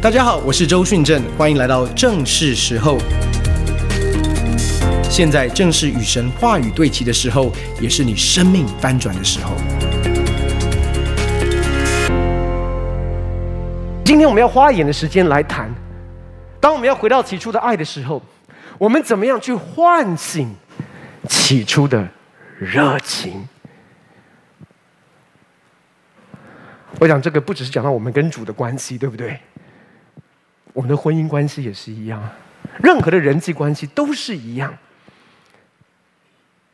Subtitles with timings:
[0.00, 2.98] 大家好，我是周训正，欢迎来到正是时候。
[5.10, 9.56] 现在正是与神话语对齐的时候，也是你生命翻转的时候。
[14.04, 15.68] 今天我们要花一点的时间来谈，
[16.60, 18.22] 当我们要回到起初的爱的时候，
[18.78, 20.54] 我们怎么样去唤醒
[21.28, 22.06] 起初的
[22.56, 23.48] 热情？
[27.00, 29.40] 我想这个不只是讲到我们跟主的关系，对不对？
[30.78, 32.22] 我们的婚姻关系也是一样，
[32.80, 34.72] 任何的人际关系都是一样，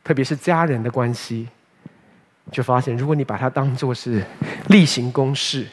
[0.03, 1.47] 特别是家人的关系，
[2.51, 4.23] 就发现，如果你把它当作是
[4.67, 5.65] 例行公事，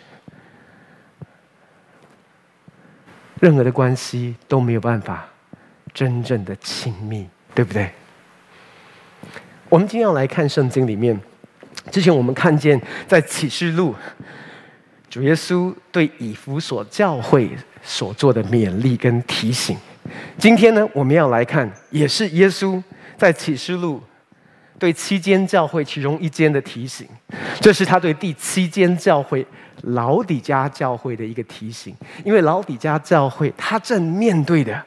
[3.39, 5.29] 任何的关系都没有办法
[5.93, 7.91] 真正的亲密，对不对？
[9.69, 11.21] 我们今天要来看圣经里面，
[11.91, 13.95] 之前我们看见在启示录，
[15.11, 17.51] 主耶稣对以弗所教会。
[17.83, 19.77] 所做的勉励跟提醒，
[20.39, 22.81] 今天呢，我们要来看，也是耶稣
[23.19, 24.01] 在启示录
[24.79, 27.09] 对七间教会其中一间的提醒。
[27.61, 29.45] 这是他对第七间教会
[29.83, 31.93] 老底嘉教会的一个提醒，
[32.25, 34.81] 因为老底嘉教会他正面对的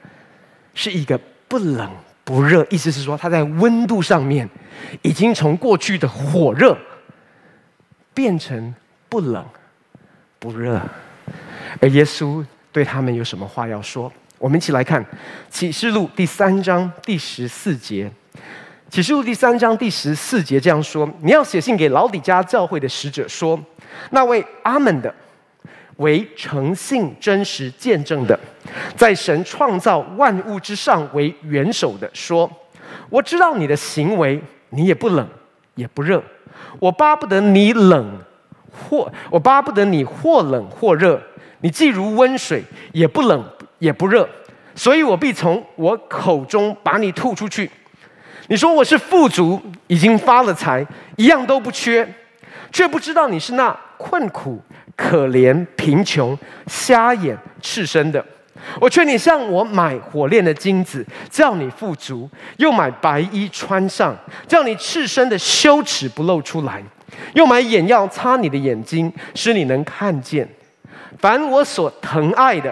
[0.73, 1.91] 是一个不冷
[2.23, 4.49] 不热，意思是说，他在温度上面
[5.01, 6.77] 已经从过去的火热
[8.13, 8.73] 变成
[9.09, 9.45] 不冷
[10.39, 10.81] 不热，
[11.81, 12.43] 而耶稣。
[12.75, 14.11] 对他们有什么话要说？
[14.37, 15.01] 我们一起来看
[15.49, 18.11] 《启示录》第三章第十四节。
[18.89, 23.57] 《启示录》第三章第十四节这样说：“你要写信给老底嘉教会的使者说，
[24.09, 25.15] 那位阿门的，
[25.95, 28.37] 为诚信真实见证的，
[28.97, 32.51] 在神创造万物之上为元首的说，
[33.09, 34.37] 我知道你的行为，
[34.71, 35.25] 你也不冷
[35.75, 36.21] 也不热。
[36.79, 38.19] 我巴不得你冷
[38.69, 41.17] 或我巴不得你或冷或热。”
[41.65, 43.43] 你既如温水，也不冷
[43.79, 44.29] 也不热，
[44.75, 47.67] 所以我必从我口中把你吐出去。
[48.49, 52.07] 你说我是富足，已经发了财，一样都不缺，
[52.71, 54.61] 却不知道你是那困苦、
[54.95, 56.37] 可怜、贫穷、
[56.67, 58.23] 瞎眼、赤身的。
[58.79, 64.15] 我劝你向我买火炼的金子，叫你富足；又买白衣穿上，
[64.47, 66.79] 叫你赤身的羞耻不露出来；
[67.33, 70.47] 又买眼药擦你的眼睛，使你能看见。
[71.25, 72.71] 凡我所疼爱的，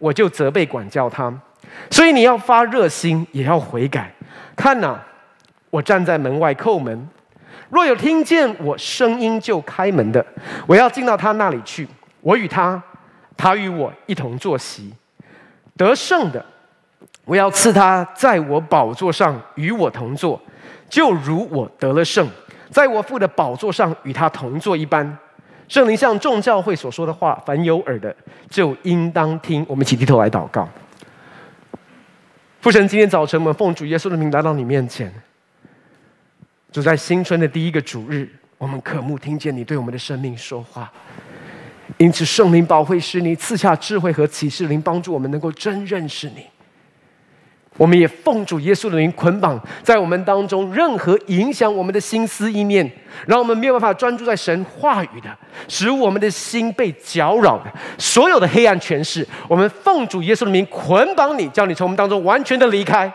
[0.00, 1.32] 我就责备管教他。
[1.88, 4.12] 所以你要发热心，也要悔改。
[4.56, 5.00] 看哪，
[5.70, 7.08] 我站在门外叩门。
[7.70, 10.26] 若有听见我声音就开门的，
[10.66, 11.86] 我要进到他那里去。
[12.22, 12.82] 我与他，
[13.36, 14.92] 他与我一同坐席。
[15.76, 16.44] 得胜的，
[17.24, 20.40] 我要赐他在我宝座上与我同坐，
[20.88, 22.28] 就如我得了胜，
[22.68, 25.16] 在我父的宝座上与他同坐一般。
[25.68, 28.14] 圣灵向众教会所说的话，凡有耳的
[28.48, 29.64] 就应当听。
[29.68, 30.68] 我们一起低头来祷告。
[32.60, 35.12] 父神，今天早晨我们奉主耶稣的名来到你面前。
[36.72, 38.28] 主在新春的第一个主日，
[38.58, 40.92] 我们渴慕听见你对我们的生命说话。
[41.98, 46.44] 因此，圣灵保惠师，你赐下智慧和启示灵，帮助我们能够真认识你。
[47.76, 52.90] 我们也奉主耶稣的名捆绑在我们当中任何影响我们的心思意念，
[53.26, 55.36] 让我们没有办法专注在神话语的，
[55.68, 57.64] 使我们的心被搅扰的
[57.98, 63.12] 所有的黑暗权势，我们奉主耶稣的名捆绑你，叫你从我们当中完全的离开，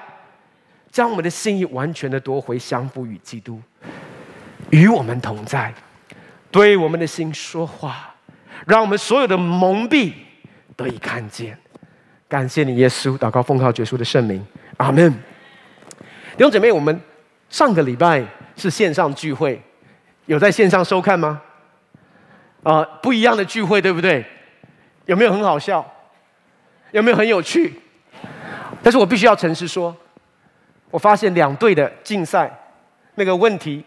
[0.91, 3.59] 将我们的心意完全的夺回，降服于基督，
[4.69, 5.73] 与我们同在，
[6.51, 8.13] 对我们的心说话，
[8.67, 10.13] 让我们所有的蒙蔽
[10.75, 11.57] 得以看见。
[12.31, 14.42] 感谢你，耶稣，祷告奉靠耶稣的圣名，
[14.78, 15.12] 阿门。
[16.38, 16.97] 弟兄姐妹，我们
[17.50, 18.25] 上个礼拜
[18.56, 19.62] 是线上聚会，
[20.28, 21.42] 有在线上收看吗？
[22.64, 24.25] 啊、不一样的聚会，对不对？
[25.08, 25.86] 有没有很好笑？
[26.92, 27.74] 有没有很有趣？
[28.81, 29.94] 但是我必须要诚实说，
[30.90, 32.50] 我发现两队的竞赛
[33.16, 33.84] 那个问题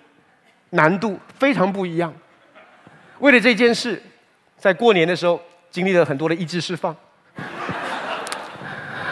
[0.68, 2.12] 难度非常不一样。
[3.20, 4.02] 为了这件事，
[4.58, 5.40] 在过年的时候
[5.70, 6.94] 经历了很多的意志释放。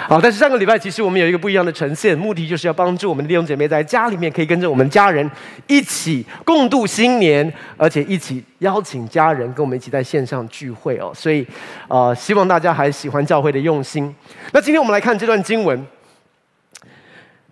[0.09, 5.29] 好，但是上个礼拜其实我们有一个不一样的呈现，目的就是要帮助我们的弟兄姐妹在家里面可以跟着我们家人
[5.69, 11.13] 一起共度新年，而且一起邀请家人跟我们一起在线上聚会哦。
[11.15, 11.47] 所以，
[11.89, 14.15] 呃，希望大家还喜欢教会的用心。
[14.53, 15.87] 那今天我们来看这段经文，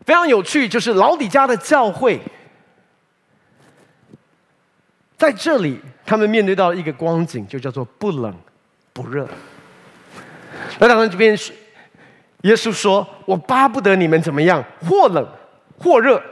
[0.04, 2.20] 非常有趣，就是老底家的教会
[5.16, 8.34] 在这里，他们面对到一个光景，就叫做不冷
[8.92, 9.28] 不热。
[10.78, 11.52] 那当然这边是。
[12.42, 15.28] 耶稣说：“我巴不得你们怎么样，或冷
[15.78, 16.22] 或热。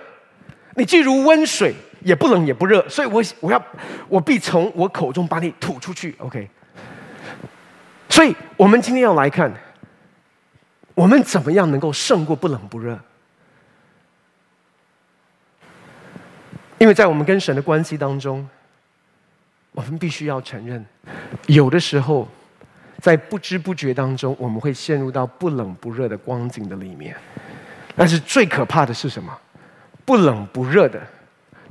[0.74, 2.88] 你既如温水，也不冷也不热。
[2.88, 3.62] 所以我我要
[4.08, 6.48] 我必从我口中把你吐出去。” OK。
[8.08, 9.52] 所以，我们今天要来看，
[10.94, 12.98] 我们怎么样能够胜过不冷不热？
[16.78, 18.48] 因为在我们跟神的关系当中，
[19.72, 20.84] 我们必须要承认，
[21.46, 22.26] 有的时候，
[23.00, 27.16] 在不知不觉当中，我们会陷入到不冷不热的光景的里面。
[27.96, 29.36] 但是最可怕的是什么？
[30.04, 31.00] 不冷不热的，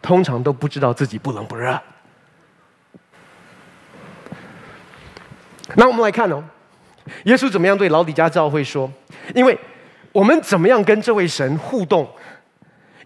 [0.02, 1.82] 通常都不知道自己不冷不热。
[5.76, 6.44] 那我们来看哦，
[7.24, 8.92] 耶稣怎么样对老底家教会说？
[9.36, 9.58] 因为
[10.12, 12.08] 我们怎么样跟这位神互动，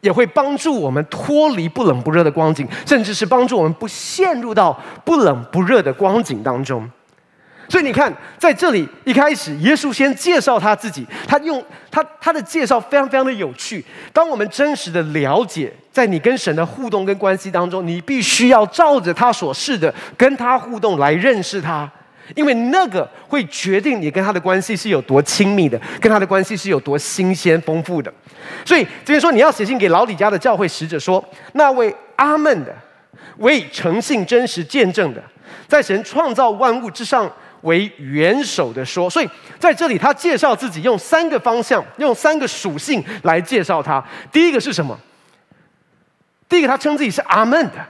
[0.02, 6.90] 也会帮助我们脱离不冷不热的光景，甚至是帮助我们不陷入到不冷不热的光景当中。
[7.72, 13.82] 所以你看，在这里一开始，耶稣先介绍他自己，他用他他的介绍非常非常的有趣。
[14.12, 21.90] 当我们真实的了解，在你跟神的互动跟关系当中，你必须要照着他所示的跟他互动来认识他。
[22.36, 28.14] 因为那个会决定你跟他的关系是有多亲密的，跟他的关系是有多新鲜丰富的。
[28.66, 32.74] 所以这边说，你要写信给老李家的教会使者说，那位阿门的，
[33.38, 35.22] 为诚信真实见证的，
[35.68, 37.30] 在神创造万物之上
[37.62, 39.10] 为元首的说。
[39.10, 39.30] 所以
[39.60, 44.04] 在这里，他介绍自己用三个方向，用三个属性来介绍他。
[44.32, 45.00] 第一个是什么？
[46.48, 47.86] 第一个，他称自己是阿门的。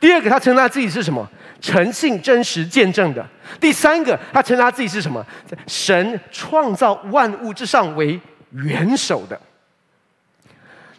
[0.00, 1.28] 第二个，他称他自己是什么？
[1.60, 3.26] 诚信真实见证的。
[3.60, 5.24] 第三个，他称他自己是什么？
[5.66, 8.20] 神创造万物之上为
[8.50, 9.40] 元首的。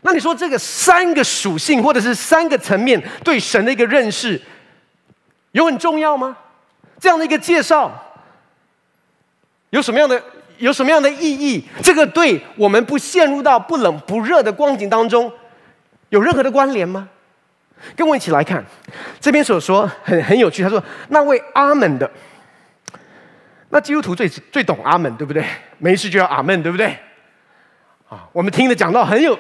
[0.02, 4.42] 那你说这个三个属性或者是三个层面对神的一个认识，
[5.52, 6.38] 有很重要吗？
[7.00, 7.92] 这样的一个介绍
[9.70, 10.22] 有什么样的
[10.58, 11.64] 有什么样的意义？
[11.82, 15.32] 这个对我们不陷入到不冷不热的光景当中
[16.10, 17.08] 有任何的关联吗？
[17.96, 18.62] 跟我一起来看，
[19.22, 20.62] 这边所说很很有趣。
[20.62, 22.12] 他说：“那位阿门的，
[23.70, 25.46] 那基督徒最最懂阿门，对不对？
[25.78, 26.88] 没事就要阿门，对不对？
[28.10, 29.40] 啊，我们听的讲到很有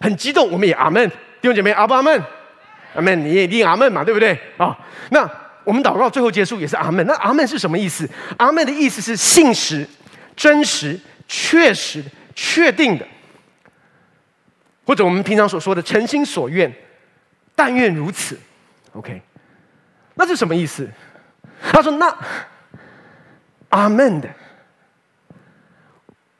[0.00, 1.06] 很激动，我们也阿门。
[1.42, 2.22] 弟兄姐妹，阿不阿门？
[2.94, 4.38] 阿门，你也一定阿门嘛，对不对？
[4.56, 4.74] 啊，
[5.10, 5.28] 那
[5.66, 7.04] 我们祷告最后结束也是阿门。
[7.06, 8.08] 那阿门是什么意思？
[8.38, 9.86] 阿门的意思是信实、
[10.34, 12.02] 真实、确实、
[12.34, 13.06] 确定的，
[14.86, 16.72] 或者我们平常所说的诚心所愿。”
[17.58, 18.38] 但愿如此
[18.92, 19.22] ，OK，
[20.14, 20.86] 那是什么意思？
[21.72, 22.14] 他说：“那
[23.70, 24.28] 阿门的。”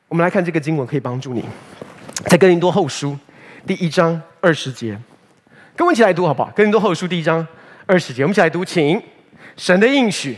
[0.09, 1.43] 我们来看这个经文，可以帮助你，
[2.27, 3.19] 在哥林多后书
[3.67, 5.01] 第一章二十节，
[5.75, 6.51] 跟我一起来读好不好？
[6.55, 7.49] 哥林多后书第一章
[7.87, 9.03] 二十节，我们一起来读，请
[9.57, 10.37] 神的应许，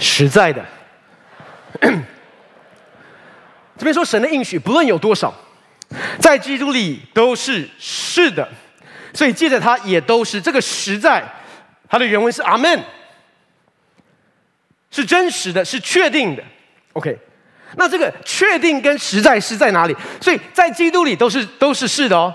[0.00, 0.64] 实在的。
[3.76, 5.34] 这边说神的应许，不论有多少，
[6.20, 8.48] 在基督里都是是的，
[9.12, 11.22] 所以借着它也都是这个实在。
[11.88, 12.82] 它的原文是阿门，
[14.90, 16.42] 是真实的，是确定的。
[16.94, 17.18] OK，
[17.76, 19.94] 那这个确定跟实在是在哪里？
[20.20, 22.34] 所以在基督里都是都是是的哦。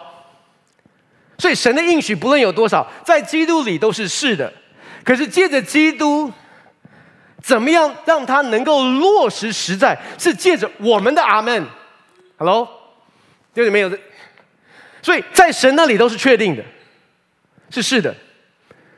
[1.37, 4.51] 所以神的应许不论有多少，在基督里都是是的。
[5.03, 6.31] 可是借着基督。
[7.39, 9.97] 怎么样让它能够落实实在？
[10.17, 11.65] 是借着我们的阿门。
[12.37, 12.67] Hello，
[13.53, 13.97] 这里没有的。
[15.01, 16.63] 所以在神那里都是确定的，
[17.69, 18.13] 是是的。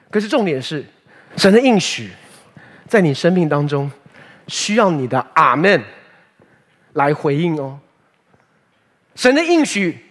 [0.09, 0.83] 可是重点是，
[1.37, 2.09] 神的应许
[2.87, 3.91] 在你生命当中
[4.47, 5.83] 需要你的阿门
[6.93, 7.79] 来回应哦。
[9.13, 10.08] 神的应许。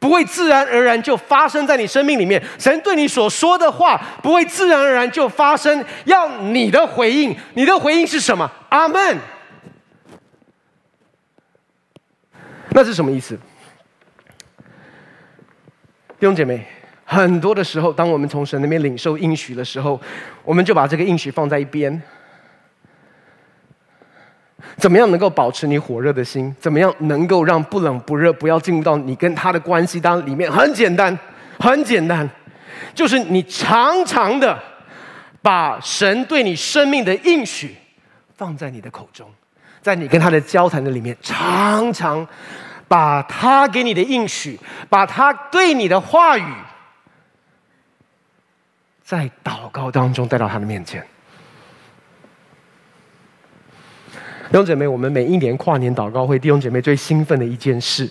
[0.00, 2.42] 不会自然而然就发生在你生命里面。
[2.58, 7.36] 神对你所说的话不会自然而然就发生，要你的回应。
[7.54, 8.50] 你的回应是什么？
[8.70, 9.18] 阿门。
[12.70, 13.38] 那是什么意思？
[16.18, 16.64] 弟兄姐妹，
[17.04, 20.00] 很多的时候，当我们从神那边领受应许的时候，
[20.44, 22.02] 我们就把这个应许放在一边。
[24.76, 26.54] 怎么样能够保持你火热的心？
[26.60, 30.50] 怎么样能够让不冷不热，不要进入到你跟他的关系当里面？
[30.50, 31.16] 很简单，
[31.58, 32.28] 很简单，
[32.94, 34.58] 就是你常常的
[35.42, 37.76] 把神对你生命的应许
[38.36, 39.28] 放在你的口中，
[39.82, 42.26] 在你跟他的交谈的里面，常常
[42.88, 46.54] 把他给你的应许，把他对你的话语，
[49.02, 51.04] 在祷告当中带到他的面前。
[54.50, 58.10] 弟兄姐妹，我们每一年跨年祷告会，弟兄姐妹最兴奋的一件事，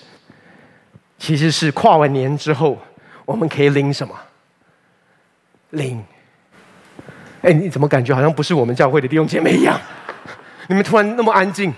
[1.18, 2.80] 其实是跨完年之后，
[3.26, 4.18] 我们可以领什么？
[5.72, 6.02] 领？
[7.42, 9.78] 哎，你怎么感觉好像不是我们教会的弟兄姐妹一样？
[10.70, 11.74] 你们突然那么安静？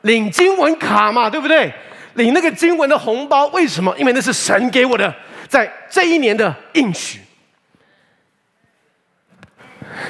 [0.00, 1.70] 领经文卡嘛，对不对？
[2.14, 3.48] 领那个经文的红包。
[3.48, 3.94] 为什么？
[3.98, 5.14] 因为那是神给我的，
[5.46, 7.20] 在这一年的应许。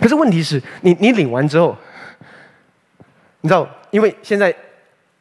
[0.01, 1.77] 可是问题是你，你领完之后，
[3.45, 4.53] 你知道，因为现在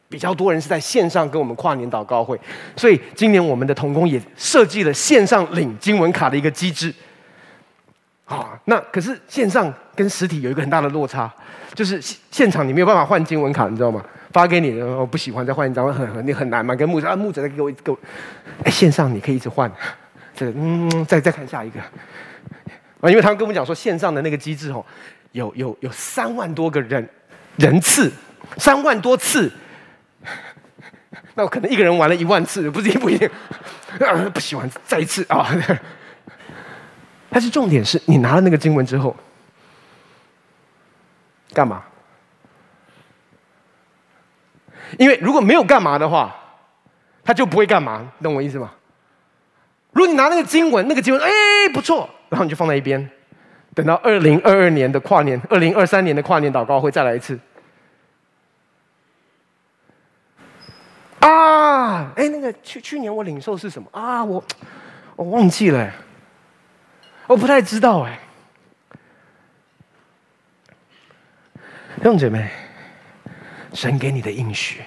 [0.08, 2.40] 比较多人是在线上跟我们跨年祷告会，
[2.74, 6.90] 所以今年我们的童工也设计了线上领经文卡的一个机制。
[8.24, 11.30] 啊，那可是线上跟实体有一个很大的落差，
[11.74, 12.00] 就是
[12.30, 14.02] 现场你没有办法换经文卡，你知道吗？
[14.32, 16.74] 发给你，我不喜欢再换一张，很很你很难嘛。
[16.74, 17.94] 跟牧者啊，牧者再给我一个，
[18.64, 19.70] 哎，线上你可以一直换，
[20.34, 21.78] 这嗯，再再看下一个。
[21.78, 24.82] 啊，因为他们跟我们讲说，线上的那个机制哦，
[25.32, 27.06] 有有有三万多个人
[27.56, 28.12] 人次，
[28.56, 29.52] 三万多次，
[31.34, 33.30] 那我可能一个人玩了一万次，不是不一定，
[34.32, 35.48] 不喜欢再一次啊。
[37.30, 39.16] 但是重点是你拿了那个经文之后，
[41.52, 41.82] 干嘛？
[44.98, 46.34] 因为如果没有干嘛的话，
[47.24, 48.70] 他就不会干嘛，懂我意思吗？
[49.92, 51.30] 如果你拿那个经文，那个经文哎
[51.72, 53.10] 不错，然后你就放在一边，
[53.74, 57.38] 等到二零二二年的跨年，二零二三年的跨年祷告会再来一次。
[61.18, 64.22] 啊，哎，那个去去年我领受是什么啊？
[64.22, 64.44] 我
[65.16, 65.90] 我忘记了。
[67.26, 68.18] 我不太知道哎，
[71.96, 72.50] 弟兄姐妹，
[73.72, 74.82] 神给你的应许，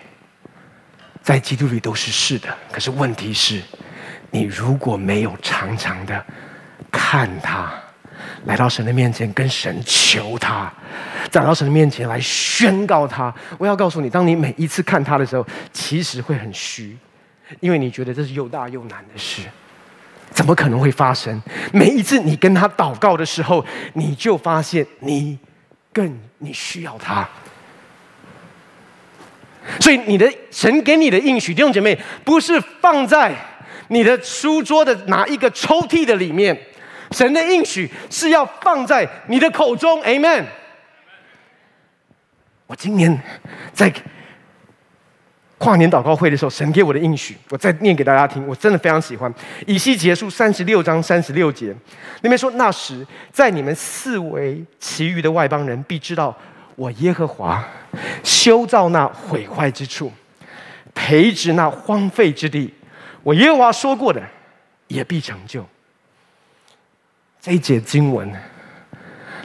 [1.23, 2.55] 在基督里都是是的。
[2.71, 3.63] 可是问题是，
[4.29, 6.23] 你如果没有常常的
[6.91, 7.73] 看他，
[8.47, 10.71] 来到神的面前跟神求他，
[11.29, 16.97] 再到神的面前来宣告他，我要告诉你，当你每一次看他的时候，其实会很虚，
[17.59, 19.41] 因为你觉得这是又大又难的事。
[20.31, 21.41] 怎么可能会发生？
[21.73, 23.63] 每一次你跟他祷告的时候，
[23.93, 25.37] 你就发现你
[25.91, 27.27] 更你需要他。
[29.81, 33.35] 所以你的神给你的应许，弟兄姐妹，不是放在
[33.89, 36.57] 你的书桌的哪一个抽屉的里面，
[37.11, 40.01] 神的应许是要放在你的口中。
[40.03, 40.45] Amen。
[42.65, 43.19] 我今年
[43.73, 43.93] 在。
[45.59, 48.45] 跨年祷告会的时候，神给我的应许，我再念给大家听。
[48.47, 49.33] 我真的非常喜欢
[49.65, 51.75] 以西结束三十六章三十六节，
[52.21, 56.37] 那边说：“那时，在你们四围其余的外邦人必知道，
[56.75, 57.67] 我耶和华
[58.23, 60.13] 修造那毁坏之处，
[60.93, 62.71] 培植那荒废之地。
[63.23, 64.21] 我耶和华说过的，
[64.89, 65.65] 也必成就。”
[67.47, 68.29] 这一节经文。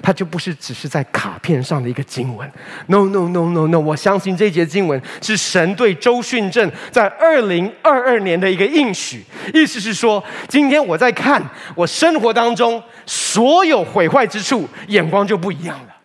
[0.02, 2.50] 它就不是只是在卡片上的一个经文
[2.88, 9.22] ，no no no no no，我相信这节经文是神对周训正在二零二二年的一个应许，
[9.54, 11.40] 意思是说，今天我在看
[11.76, 15.96] 我生活当中所有毁坏之处，眼光就不一样了。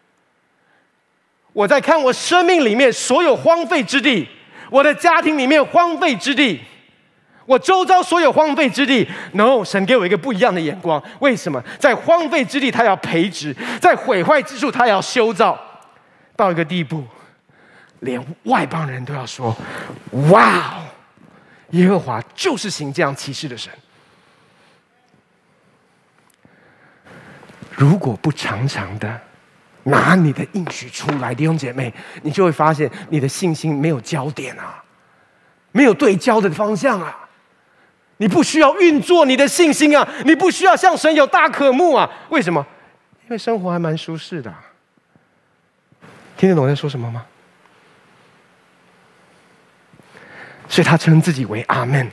[1.53, 4.27] 我在看我生命里面所有荒废之地，
[4.69, 6.61] 我的家庭里面荒废之地。
[7.47, 11.01] 我周遭所有荒废之地，no，神给我一个不一样的眼光。
[11.19, 11.59] 为什么？
[11.79, 13.51] 在荒废之地，他要培植；
[13.81, 15.57] 在毁坏之处，他要修造。
[16.35, 17.03] 到一个地步，
[18.01, 19.55] 连外邦人都要说
[20.29, 20.75] ：“哇，
[21.71, 23.73] 耶和华就是行这样奇事的神。”
[27.71, 29.19] 如果不常常的
[29.83, 34.83] 拿你的应许出来，弟兄姐妹，你就会发现你的信心没有焦点啊，
[35.71, 37.17] 没有对焦的方向啊。
[38.17, 40.07] 你不需要运作你的信心啊！
[40.25, 42.09] 你不需要向神有大渴慕啊！
[42.29, 42.65] 为什么？
[43.25, 44.53] 因为生活还蛮舒适的。
[46.35, 47.25] 听得懂我在说什么吗？
[50.69, 52.09] 所以他称自己为阿门。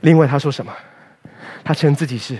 [0.00, 0.74] 另外他说什么？
[1.64, 2.36] 他称自己是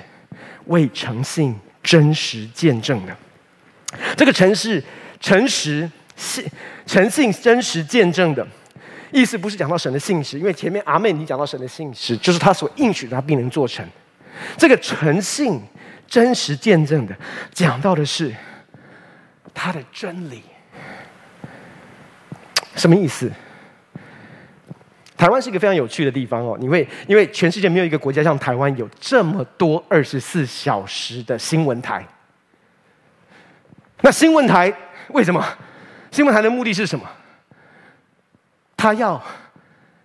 [0.66, 3.16] 为诚信真实见证的。
[4.16, 4.82] 这个诚实、
[5.20, 6.44] 诚实、信、
[6.86, 8.46] 诚信真实见证的。
[9.12, 13.86] 意思不是讲到神的信实，因为前面阿门已经讲到神的信实，就是他所应许的，他必能做成。
[14.56, 15.60] 这个诚信、
[16.08, 17.14] 真实见证的，
[17.52, 18.34] 讲到的是
[19.52, 20.42] 他的真理。
[22.74, 23.30] 什么意思？
[25.14, 32.04] 台湾是一个非常有趣的地方哦，因为因为全世界没有一个国家像台湾有这么多二十四小时的新闻台。
[34.00, 34.72] 那新闻台
[35.10, 35.46] 为什么？
[36.10, 37.08] 新闻台的目的是什么？
[38.82, 39.22] 他要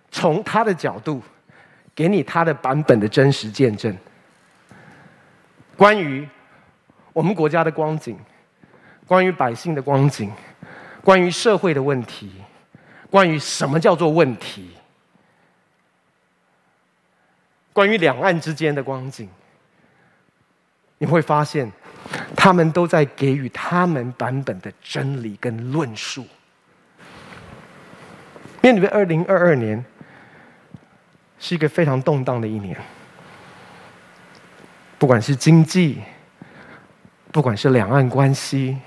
[0.08, 1.20] 从他的角度
[1.96, 3.92] 给你他的版本的真实见证，
[5.76, 6.28] 关于
[7.12, 8.16] 我们国家的光景，
[9.04, 10.30] 关于百姓的光景，
[11.02, 12.30] 关于社会的问题，
[13.10, 14.70] 关于什么叫做问题，
[17.72, 19.28] 关于两岸之间的光景，
[20.98, 21.68] 你会发现
[22.36, 26.24] 他们都在给予他们版本的真理跟论述。
[28.60, 29.84] 面对二零二二年，
[31.38, 32.76] 是一个非常动荡的一年，
[34.98, 36.02] 不管是经济，
[37.30, 38.78] 不管是两岸关系，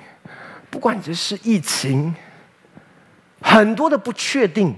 [0.69, 2.13] 不管只是疫情，
[3.41, 4.75] 很多的不确定，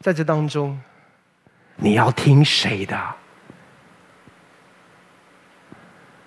[0.00, 0.78] 在这当中，
[1.76, 3.14] 你要听谁的？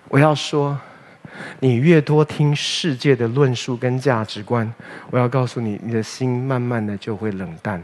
[0.08, 0.78] 我要说，
[1.60, 4.72] 你越多听世界的论述跟价值观，
[5.10, 7.82] 我要告诉你，你的心慢慢的就会冷淡。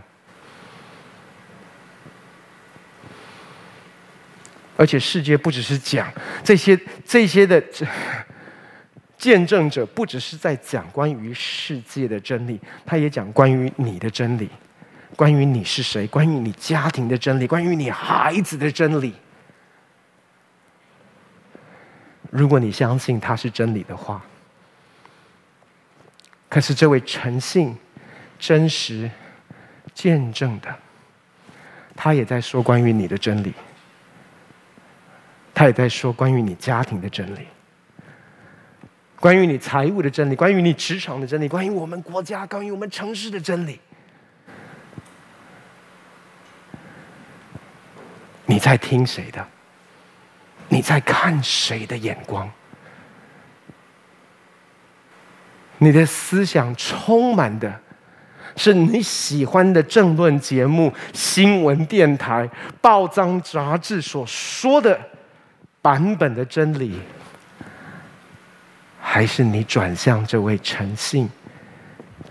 [4.77, 6.07] 而且世界不只是讲
[6.45, 7.61] 这些这些的
[9.17, 14.49] 见证者，不只是在讲关于世界的真理，他也讲关于你的真理，
[15.17, 19.13] 关于你是谁，关于你家庭的真理，关于你孩子的真理。
[22.31, 24.23] 如果你相信他是真理的话，
[26.49, 27.77] 可是这位诚信、
[28.39, 29.11] 真实、
[29.95, 30.75] 见证的，
[31.97, 33.53] 他也在说关于你的真理。
[35.55, 37.49] 他也在说关于你家庭的真理，
[39.19, 43.81] 关于你财务的真理，关于你职场的真理，关于我们国家、关于我们城市的真理。
[48.47, 49.45] 你在听谁的？
[50.69, 52.51] 你在看谁的眼光？
[55.79, 57.81] 你的思想充满的
[58.57, 62.49] 是你喜欢的政论节目、新闻电台、
[62.81, 64.99] 报章杂志所说的？
[65.81, 66.99] 版本的真理，
[69.01, 71.31] 还是你转向这位诚信、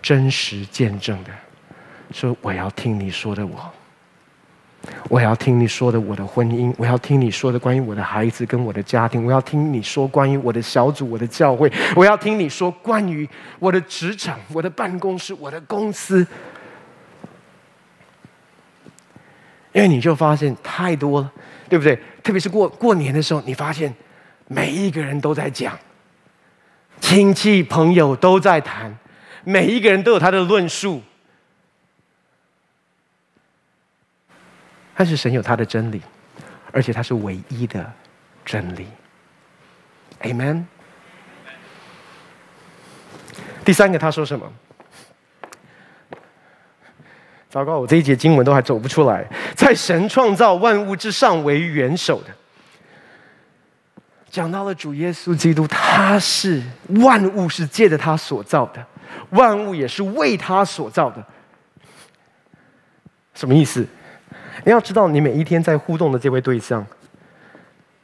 [0.02, 1.32] 真实见证的，
[2.12, 3.74] 说我要听你说的我，
[5.10, 13.28] 我要听你说的我的婚姻，我要听你说的关于我的孩子跟我的家庭，我要听你说关于我的小组、我的教会，我要听你说关于
[13.60, 16.26] 我的职场、我的办公室、我的公司，
[19.74, 21.32] 因为你就发现太多了。
[21.70, 22.00] 对不对？
[22.24, 23.94] 特别是过过年的时候，你发现
[24.48, 25.78] 每一个人都在讲，
[27.02, 28.98] 亲戚朋友都在谈，
[29.44, 31.02] 每一个人都有他的论述。
[34.98, 36.02] 但是神有他的真理，
[36.72, 37.94] 而且他是唯一的
[38.44, 38.88] 真理。
[40.22, 40.64] Amen。
[43.64, 44.52] 第三个他说什么？
[47.48, 49.24] 糟糕，我这一节经文都还走不出来。
[49.56, 52.30] 在神创造万物之上为元首的，
[54.32, 56.64] 讲到了主耶稣基督，他是
[57.02, 58.84] 万物是借着他所造的，
[59.30, 61.24] 万物也是为他所造的。
[63.36, 63.88] 什么意思？
[64.64, 66.86] 你要知道，你每一天在互动的这位对象，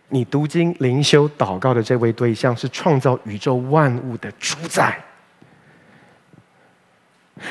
[0.10, 4.98] 你读经、灵修、祷告的这位对象，是创造宇宙万物的主宰。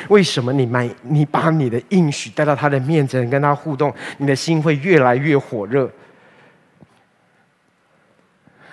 [0.09, 5.91] 为什么你买你把你的应许带到他的面前，跟他互动，你的心会越来越火热？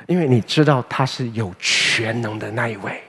[0.06, 3.02] 因为你知道他是有全能的那一位，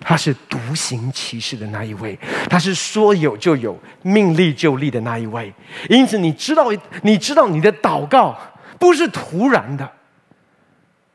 [0.00, 5.52] 他是独行其事的那一位，他是说有就有、命立就立的那一位。
[5.88, 6.70] 因此，你知道，
[7.02, 8.36] 你知道你的祷告
[8.78, 9.90] 不是突然的，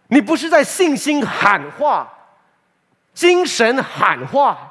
[0.08, 2.12] 你不是在信心喊话、
[3.14, 4.68] 精神喊话。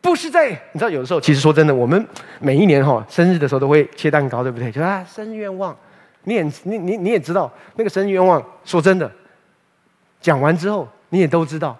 [0.00, 2.06] 不是在你知道，有的时候，其实说真的，我们
[2.38, 4.70] 每一年哈生日的时候都会切蛋糕，对不对？
[4.70, 5.76] 就啊，生日愿望，
[6.22, 8.40] 你也你你你也知道那个生日愿望。
[8.64, 9.10] 说真的，
[10.20, 11.76] 讲完之后你也都知道，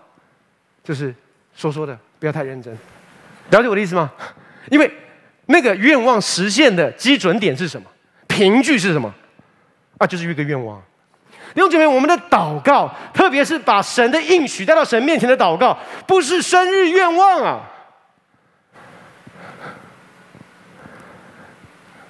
[0.85, 1.15] 就是
[1.55, 2.77] 说说的，不要太认真。
[3.51, 4.11] 了解我的意思吗？
[4.71, 4.91] 因为
[5.47, 7.89] 那个愿望实现的基准点是什么？
[8.27, 9.13] 凭据是什么？
[9.99, 10.83] 啊，就是一个愿望。
[11.55, 17.63] 弟兄姐妹，我们的祷告，特别是把神的应许带到神面前的祷告，不是生日愿望啊。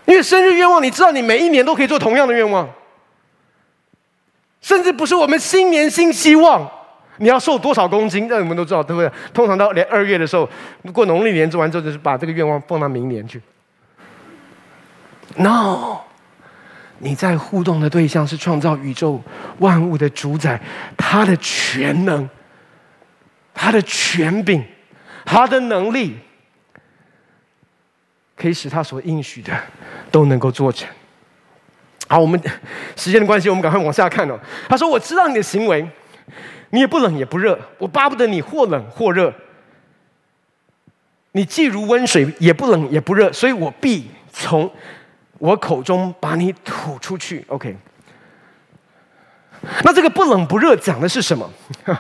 [0.07, 2.69] 因为生日愿望，你知道，你每一年都可以做同样的愿望，
[4.61, 6.69] 甚至不是我们新年新希望，
[7.19, 9.11] 你要瘦多少公斤，那我们都知道，对不对？
[9.33, 10.49] 通常到连二月的时候，
[10.93, 13.41] 过农历年做完之后，就是把这个愿望放到明年去。
[15.37, 15.99] No，
[16.99, 19.23] 你在互动的对象是创造宇宙
[19.59, 20.61] 万物的主宰，
[20.97, 22.29] 他的全能，
[23.55, 24.65] 他的权柄，
[25.25, 26.19] 他的能力。
[28.39, 29.51] 可以使他所应许的
[30.11, 30.87] 都能够做成。
[32.07, 32.39] 好，我们
[32.95, 34.39] 时间的关系，我们赶快往下看哦。
[34.69, 35.89] 他说：“我知道你的行为，
[36.71, 39.33] 你也不冷也不热，我巴不得你或冷或热。
[41.33, 44.71] 你既如温水，也不冷也不热，所以我必从
[45.39, 47.45] 我口中把你吐出去。
[47.49, 47.77] ”OK。
[49.83, 51.51] 那这个不冷不热讲的是什么？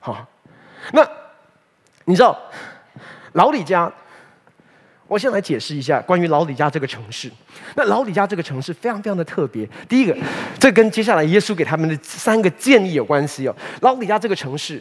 [0.00, 0.26] 好，
[0.92, 1.06] 那
[2.04, 2.38] 你知道
[3.32, 3.92] 老李家？
[5.10, 7.28] 我先来解释一下关于老李家这个城市。
[7.74, 9.68] 那老李家这个城市非常非常的特别。
[9.88, 10.16] 第一个，
[10.56, 13.56] 这跟接下来耶稣给他们的三个建议有关系哦。
[13.80, 14.80] 老李家这个城市，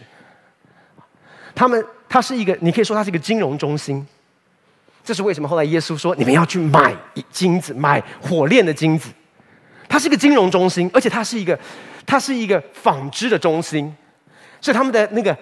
[1.56, 4.06] 他们它是一个，你可以说它是一个金融中心。
[5.04, 5.50] 这是为什么？
[5.50, 6.96] 后来耶稣说，你们要去买
[7.32, 9.10] 金子，买火炼的金子。
[9.88, 11.58] 它是一个金融中心，而且它是一个，
[12.06, 13.92] 它是一个纺织的中心，
[14.62, 15.36] 所以他们的那个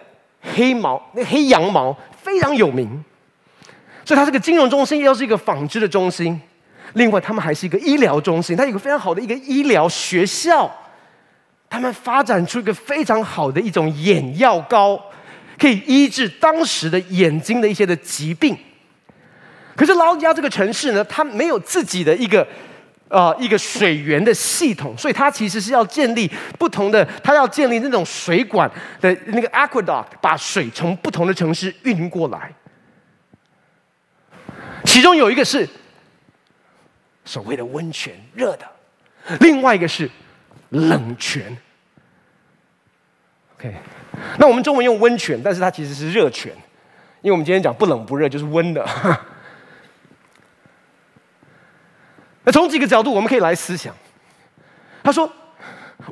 [0.56, 3.04] 黑毛，那黑羊毛非常有名。
[4.08, 6.40] 所以它是个金融中心，又是一个纺织的中心。
[6.94, 10.74] 另外，他们还是一个医疗中心，它有个非常好的一个医疗学校。
[11.70, 14.98] 他们发展出一个非常好的一种眼药膏，
[15.60, 18.58] 可以医治当时的眼睛的一些的疾病。
[19.76, 22.48] 可是老底嘉这个城市呢，它没有自己的一个、
[23.10, 32.50] 呃、一个水源的系统，所以它其实是要建立不同的，它要建立那种水管的那个 aqueduct，把水从不同的城市运过来。
[34.88, 35.68] 其中有一个是
[37.26, 38.66] 所谓的温泉，热的；
[39.42, 40.10] 另外一个是
[40.70, 41.56] 冷泉。
[43.58, 43.76] OK，
[44.40, 46.52] 那我们中文用温泉，但是它其实是热泉，
[47.22, 48.84] 因为我们今天讲不冷不热，就是温的。
[52.46, 53.94] 那从几个角度，我们可以来思想。
[55.04, 55.30] 他说：“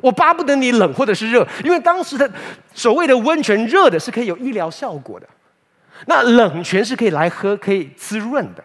[0.02, 2.30] 我巴不得你冷或者是热，因为当时的
[2.74, 5.26] 所谓的温泉，热的是可以有医疗效果的。”
[6.04, 8.62] 那冷泉是可以来喝，可以滋润的。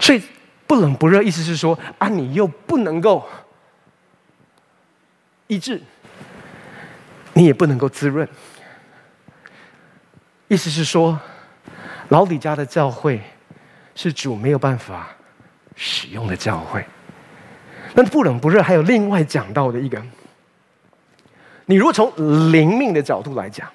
[0.00, 0.20] 所以
[0.66, 3.26] 不冷不热，意思是说啊，你又不能够
[5.46, 5.80] 医治，
[7.32, 8.28] 你也不能够滋润。
[10.48, 11.18] 意思是说，
[12.08, 13.22] 老李家的教会
[13.94, 15.08] 是主没有办法
[15.76, 16.84] 使用的教会。
[17.94, 20.04] 那不冷不热，还有另外讲到的一个，
[21.66, 22.12] 你如果从
[22.52, 23.70] 灵命的角度来讲。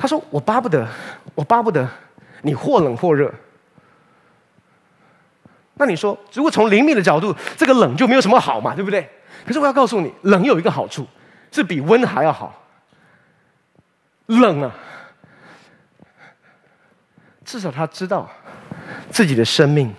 [0.00, 0.88] 他说：“我巴不得，
[1.34, 1.86] 我巴不得
[2.40, 3.30] 你或冷或热。
[5.74, 9.06] 那你说，如果从灵命的角度，这个冷就没有什么好嘛，对不对？
[9.46, 11.06] 可是我要告诉你，冷有一个好处，
[11.52, 12.64] 是比温还要好。
[14.24, 14.74] 冷啊，
[17.44, 18.26] 至少他知道
[19.10, 19.94] 自己的生命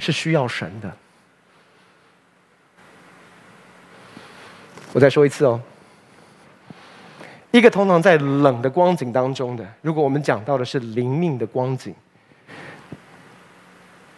[0.00, 0.92] 是需要神的。
[4.92, 5.62] 我再说一次哦。”
[7.54, 11.94] 一个通常在冷的光景当中的，如果我们讲到的是灵命的光景，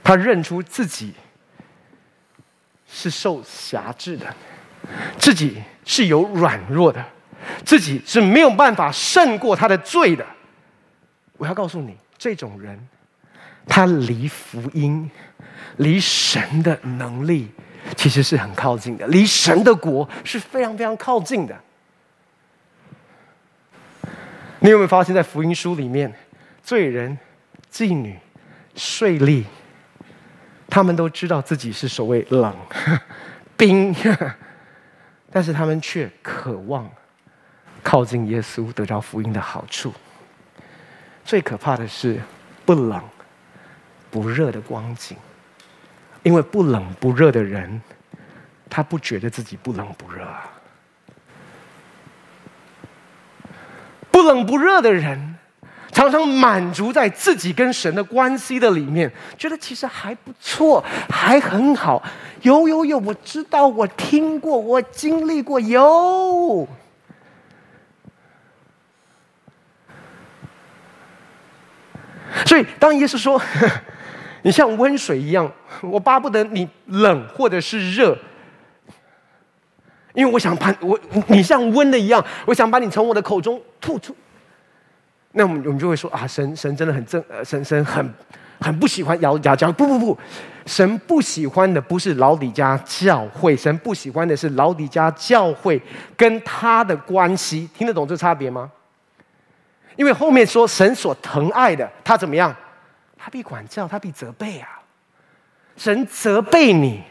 [0.02, 1.12] 他认出自己
[2.88, 4.34] 是受辖制的，
[5.18, 7.04] 自己是有软弱的，
[7.62, 10.24] 自己是没有办法胜过他的罪的。
[11.36, 12.88] 我要告诉你，这种人，
[13.66, 15.10] 他离福音、
[15.76, 17.50] 离神的能力，
[17.96, 21.54] 其实是很靠近的，离神的国是非常非常靠近的。
[24.60, 26.12] 你有没有发现，在福音书里面，
[26.62, 27.16] 罪人、
[27.70, 28.18] 妓女、
[28.74, 29.44] 税吏，
[30.68, 32.56] 他们都知道自己是所谓冷、
[33.56, 33.94] 冰，
[35.30, 36.90] 但是他们却渴望
[37.82, 39.92] 靠近耶稣，得到福音的好处。
[41.24, 42.20] 最可怕的是
[42.64, 43.02] 不冷
[44.10, 45.16] 不热的光景，
[46.22, 47.80] 因为不冷不热的人，
[48.70, 50.50] 他不觉得自己不冷不热啊。
[54.10, 55.36] 不冷不热的人，
[55.92, 62.02] 常常满足在自己跟神的关系的里面，觉得其实还不错，还很好。
[62.42, 66.68] 有有有，我知道，我听过，我经历过，有。
[72.44, 73.40] 所以，当耶稣说
[74.42, 78.16] ：“你像温水一样，我巴不得你冷或者是热。”
[80.16, 84.16] 因为我想把我你像温的一样，我想把你从我的口中吐出。
[85.32, 88.14] 那我们我们就会说啊，神神真的很正，呃，神神很
[88.58, 89.70] 很不喜欢老底嘉教。
[89.70, 90.18] 不不不，
[90.64, 95.78] 神不喜欢的不是老底家教会，神不喜欢的是老底家教会
[96.16, 97.68] 跟他的关系。
[97.76, 98.72] 听得懂这差别吗？
[99.96, 102.56] 因为后面说神所疼爱的，他怎么样？
[103.18, 104.80] 他必管教，他必责备啊。
[105.76, 107.02] 神责备你。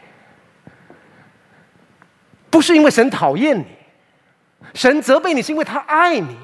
[2.56, 3.66] 不是因为神讨厌你，
[4.72, 6.34] 神责备你是因为他爱你。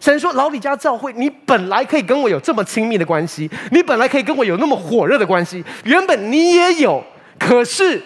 [0.00, 7.04] 神说：“老李家教会，你本来可以跟我有这么亲密的关系，你本来可以跟我有那么火热的关系，原本你也有，
[7.38, 8.02] 可是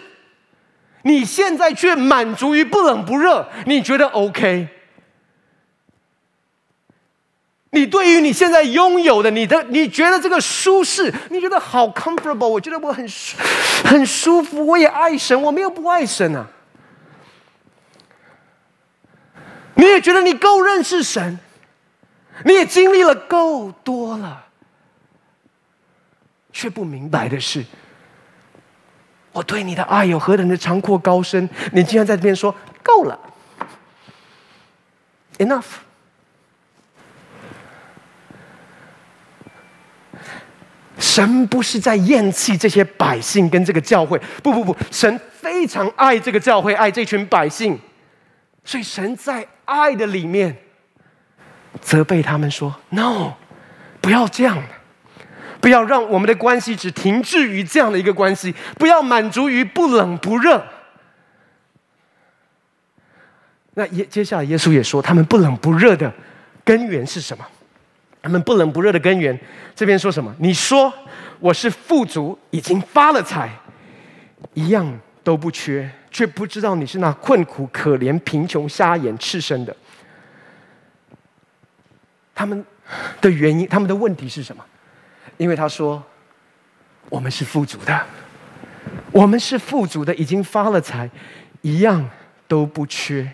[1.04, 4.68] 你现在却满足于不冷不热，你觉得 OK？
[7.70, 13.08] 你对于你现在拥有的，你的你觉得这个舒适，你觉得好 comfortable，我觉得我很
[13.86, 16.46] 很舒服，我也爱神，我没有不爱神啊。”
[19.74, 21.38] 你也觉得你够认识神，
[22.44, 24.46] 你也经历了够多了，
[26.52, 27.64] 却不明白的是，
[29.32, 31.48] 我对你的爱有何等的长阔高深？
[31.72, 33.18] 你竟然在这边说够了
[35.38, 35.64] ，enough。
[40.98, 47.78] 神不是在厌弃这些百姓跟这个教会，不不不，神非常爱这个教会，爱这群百姓，
[48.64, 50.56] 所以神在爱的里面
[51.80, 53.32] 责备他们说：“No，
[54.00, 54.62] 不要这样，
[55.60, 60.64] 不要让我们的关系只停滞于这样的一个关系，不要满足于不冷不热。”
[63.74, 66.12] 那耶接下来耶稣也说，他们不冷不热的
[66.62, 67.44] 根源是什么？
[68.20, 69.38] 他们不冷不热的根源，
[69.74, 70.32] 这边说什么？
[70.38, 70.92] 你说
[71.40, 73.50] 我是富足，已经发了财，
[74.54, 79.74] 一样都不缺，却不知道你是那困苦、可怜、贫穷、瞎眼、赤身的。
[82.34, 82.64] 他们
[83.20, 84.64] 的原因，他们的问题是什么？
[85.38, 86.02] 因为他说
[87.08, 88.04] 我们是富足的，
[89.10, 91.08] 我们是富足的，已经发了财，
[91.62, 92.08] 一样
[92.46, 93.32] 都不缺。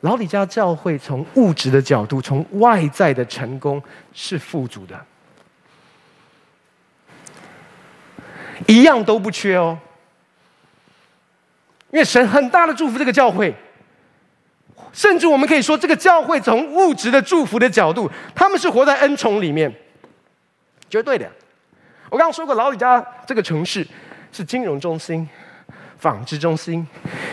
[0.00, 5.04] 老李家教会从物质的角度，从外在的成功是富足的，
[8.66, 9.78] 一样都不缺哦。
[11.94, 13.54] 因为神很大的祝福这个教会，
[14.92, 19.72] 甚至我们可以说，这个教会从物质的祝福的角度，他们是活在恩宠里面，
[20.90, 21.30] 绝对的。
[22.10, 23.86] 我刚刚说过，老李家这个城市
[24.32, 25.28] 是金融中心、
[25.96, 26.84] 纺织中心、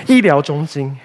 [0.06, 0.96] 医疗中心。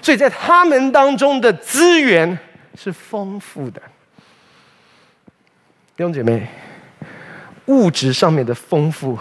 [0.00, 2.38] 所以在他们当中的资源
[2.78, 3.82] 是丰富的，
[5.94, 6.48] 弟兄姐妹，
[7.66, 9.18] 物质上面的丰富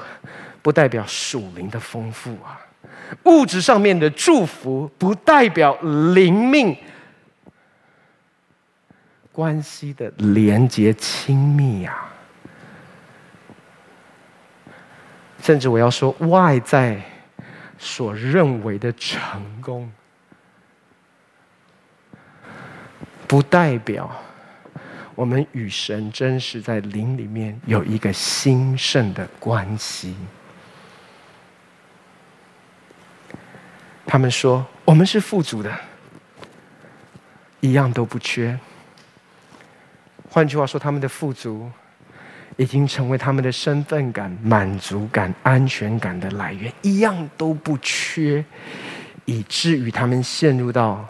[0.62, 2.56] 不代表属灵的丰富啊，
[3.24, 5.76] 物质上面的祝福不代表
[6.13, 6.76] 灵命
[9.32, 12.12] 关系的连结亲密啊，
[15.41, 17.02] 甚至我要说，外在
[17.78, 19.91] 所认为的成功。
[23.28, 24.13] 不代表
[25.15, 30.13] 我们与神真实在灵里面有一个兴盛的关系。
[34.12, 35.74] 他们说我们是富足的，
[37.62, 38.60] 一样都不缺。
[40.30, 41.71] 换句话说，他们的富足
[42.58, 48.43] 已经成为他们的身份感、满足感、安全感的来源，一样都不缺，
[49.24, 51.08] 以至于他们陷入到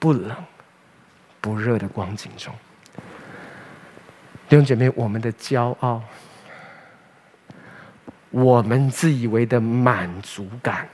[0.00, 0.34] 不冷。
[1.40, 2.52] 不热的光景中，
[4.48, 6.02] 弟兄姐妹，我们的骄傲，
[8.30, 10.88] 我们自以为的满足感，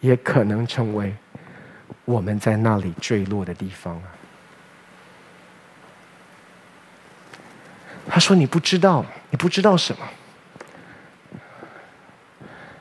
[0.00, 1.14] 也可能成为
[2.04, 4.02] 我们在那里坠落的地方啊。
[8.08, 10.08] 他说：“你不知道，你不知道什么？”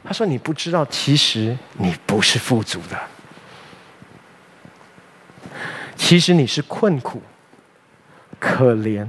[0.03, 2.99] 他说：“你不知道，其实你不是富足的。”
[5.97, 7.21] 其实你是困苦、
[8.39, 9.07] 可怜、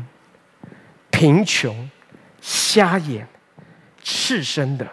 [1.11, 1.91] 贫穷、
[2.41, 3.29] 瞎眼、
[4.03, 4.87] 赤身的。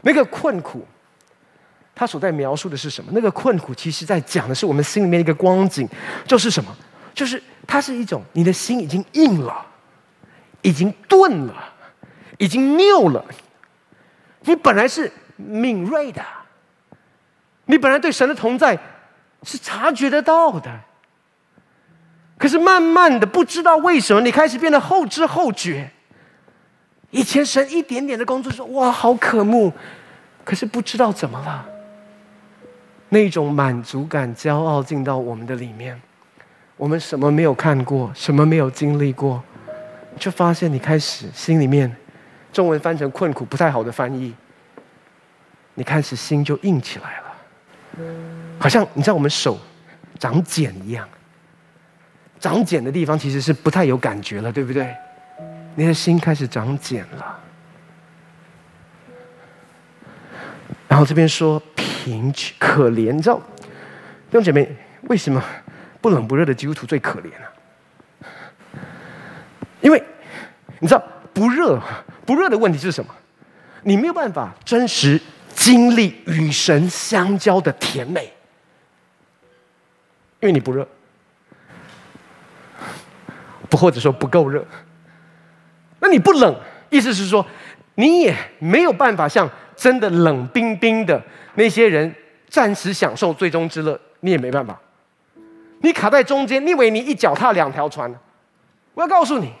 [0.00, 0.86] 那个困苦，
[1.98, 3.10] 他所在描述的是什么？
[3.12, 5.88] 那个困苦，其实在讲的是我们心里面一个光景，
[6.24, 6.74] 就是什么？
[7.12, 9.66] 就是它是一种你的心已经硬了，
[10.62, 11.54] 已经钝了，
[12.38, 13.24] 已经拗了。
[14.42, 16.24] 你本来是敏锐的，
[17.64, 18.78] 你本来对神的同在。
[19.44, 20.68] 是察觉得到的，
[22.36, 25.88] 可是慢慢的，不知道为什么，你开始变得后知后觉。
[27.12, 29.72] 以前神一点点的工作说：“哇，好可慕。”
[30.44, 31.67] 可是不知道怎么了，
[33.10, 36.00] 那种满足感、骄傲进到我们的里面，
[36.76, 39.42] 我们什么没有看过，什么没有经历过，
[40.18, 41.94] 就发现你开始心里面，
[42.52, 44.34] 中文翻成困苦不太好的翻译，
[45.74, 48.04] 你开始心就硬起来了。
[48.58, 49.58] 好像你知道我们手
[50.18, 51.08] 长茧一样，
[52.38, 54.94] 长茧的地方其实是不太有感觉了，对不对？
[55.74, 57.40] 你的心开始长茧了。
[60.88, 63.36] 然后这边说贫穷可怜，你知道
[64.30, 65.42] 弟兄姐妹为什么
[66.00, 68.30] 不冷不热的基督徒最可怜呢？
[69.80, 70.02] 因为
[70.80, 71.80] 你知道不热
[72.26, 73.14] 不热的问题是什么？
[73.82, 75.20] 你没有办法真实
[75.54, 78.32] 经历与神相交的甜美。
[80.40, 80.86] 因为你不热，
[83.68, 84.64] 不或者说不够热，
[85.98, 87.44] 那你不冷，意思是说
[87.96, 91.22] 你也没有办法像真的冷冰冰的
[91.54, 92.12] 那些人
[92.48, 94.76] 暂时享受最终之乐，你也没办法。
[95.82, 98.12] 你卡在中间，你以为你一脚踏两条船？
[98.94, 99.52] 我要告诉你，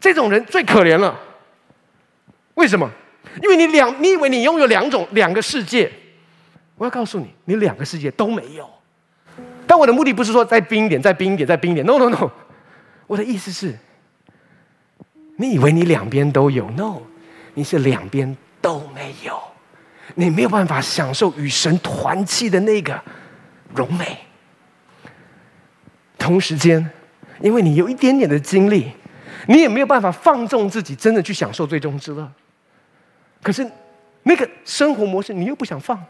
[0.00, 1.20] 这种人最可怜了。
[2.54, 2.90] 为什么？
[3.42, 5.92] 因为你两，你以为你拥有两种两个世界？
[6.78, 8.66] 我要告诉你，你两个世界都没有。
[9.66, 11.84] 但我的目的不是说再冰一点，再冰一点，再冰一点。
[11.84, 12.30] No No No，
[13.06, 13.78] 我的意思是，
[15.36, 17.02] 你以为你两边都有？No，
[17.52, 19.40] 你是两边都没有。
[20.16, 23.00] 你没有办法享受与神团契的那个
[23.74, 24.18] 荣美。
[26.18, 26.90] 同时间，
[27.40, 28.92] 因为你有一点点的经历，
[29.46, 32.30] 你也没有办法放纵自己，真的去享受最终之乐。
[33.42, 33.68] 可是，
[34.24, 36.04] 那个生活模式你又不想放，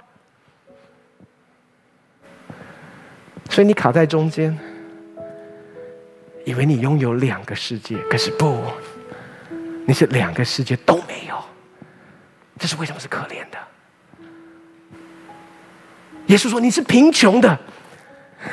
[3.48, 4.58] 所以你卡在中间，
[6.44, 8.60] 以为你拥有两个世界，可是不，
[9.86, 11.40] 你是两个世界都没有。
[12.60, 13.58] 这是为什么是可怜的？
[16.26, 17.58] 耶稣说：“你是贫穷的。”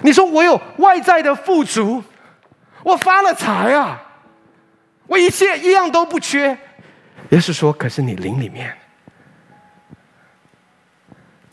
[0.02, 2.02] 你说：“我有外在的富足，
[2.84, 4.02] 我发了财啊，
[5.08, 6.58] 我一切一样都不缺。”
[7.30, 8.76] 耶稣说：“可是你灵里面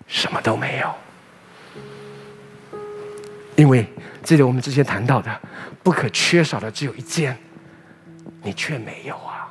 [0.07, 0.95] 什么都没有，
[3.57, 3.85] 因为
[4.23, 5.41] 记得我们之前谈到的，
[5.83, 7.37] 不可缺少的只有一件，
[8.43, 9.51] 你却没有啊。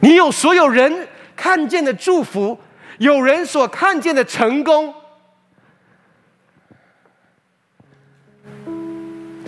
[0.00, 2.58] 你有所有人看见的祝福，
[2.98, 4.94] 有人所看见的成功，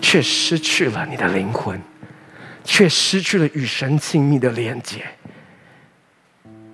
[0.00, 1.80] 却失去了你的灵魂。”
[2.68, 5.00] 却失去了与神亲密的连接。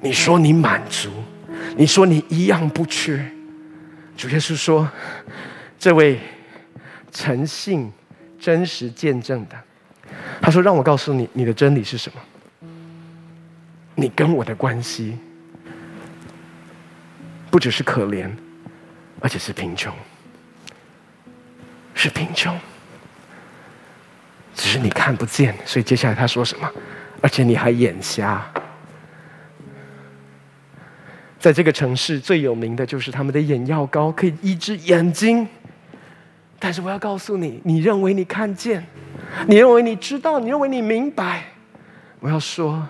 [0.01, 1.11] 你说你满足，
[1.77, 3.31] 你说你一样不缺。
[4.16, 4.90] 主耶稣说
[5.79, 6.18] ：“这位
[7.11, 7.92] 诚信、
[8.40, 9.62] 真实见证的，
[10.40, 12.18] 他说让我告诉你，你的真理是什么？
[13.94, 15.18] 你跟我的关系，
[17.50, 18.31] 不只是可怜，
[19.20, 19.94] 而且是贫穷，
[21.94, 22.59] 是贫穷。”
[24.55, 26.70] 只是你看不见，所以接下来他说什么？
[27.22, 28.46] 而且你还眼瞎。
[31.38, 35.48] 在这个城市最有名的就是他们的眼药膏，可以医治眼睛。
[36.59, 38.87] 但是我要告诉你，你认为你看见，
[39.48, 41.44] 你认为你知道，你认为你明白。
[42.20, 42.87] 我要说，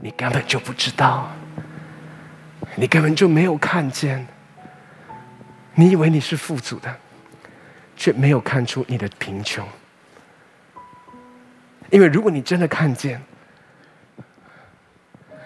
[0.00, 1.30] 你根本就不知道，
[2.74, 4.26] 你根本就没有看见。
[5.74, 6.94] 你以为你是富足的，
[7.96, 9.66] 却没有看出你的贫穷。
[11.90, 13.20] 因为如果你真的看见，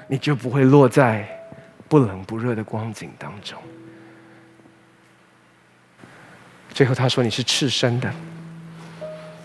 [0.06, 1.26] 你就不会落在
[1.88, 3.58] 不冷不热的光景当中。
[6.70, 8.12] 最后他说：“你是赤身的，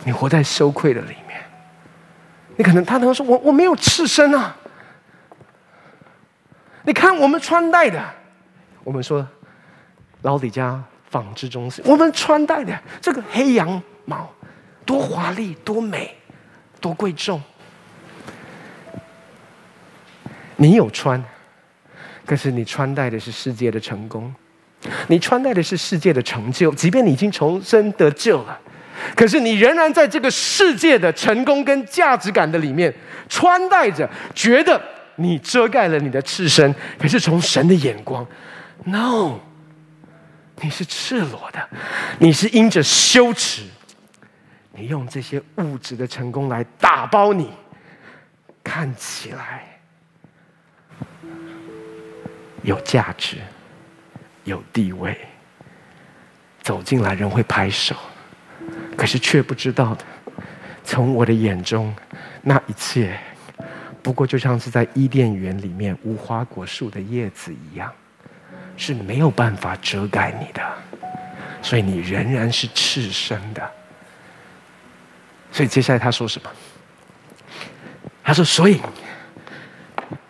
[0.04, 1.42] 你活在羞愧的里面。
[2.58, 4.56] 你可能他可能说我我没有赤身啊。
[6.84, 8.04] 你看我们穿戴的，
[8.84, 9.28] 我们说
[10.22, 14.30] 老李家纺织中心，我们穿戴的这个黑羊毛
[14.86, 16.16] 多华丽多美。”
[16.82, 17.42] 多贵重！
[20.56, 21.22] 你有穿，
[22.26, 24.34] 可是你穿戴的是世界的成功，
[25.10, 26.72] 你穿戴的是世界的成就。
[26.72, 28.58] 即便你已经重生得救了，
[29.14, 32.94] 可是你仍然在这个世界的成功跟价值感的里面
[33.28, 34.82] 穿戴着，觉得
[35.20, 36.74] 你遮盖了你的赤身。
[36.98, 38.26] 可是从神的眼光
[38.86, 39.38] ，no，
[40.62, 41.70] 你是赤裸的，
[42.18, 43.64] 你是因着羞耻。
[44.72, 47.52] 你用这些物质的成功来打包你，
[48.64, 49.66] 看起来
[52.62, 53.38] 有价值、
[54.46, 55.18] 有地位，
[56.62, 57.94] 走进来人会拍手，
[58.96, 59.98] 可是却不知道，
[60.86, 61.94] 从我的眼中，
[62.42, 63.20] 那一切
[64.02, 67.92] 不过就像是在伊甸园里面无花果树的叶子一样，
[68.78, 70.62] 是没有办法遮盖你的，
[71.62, 73.70] 所以你仍然是赤身的。
[75.52, 76.50] 所以接下来他说什么？
[78.24, 78.80] 他说：“所以，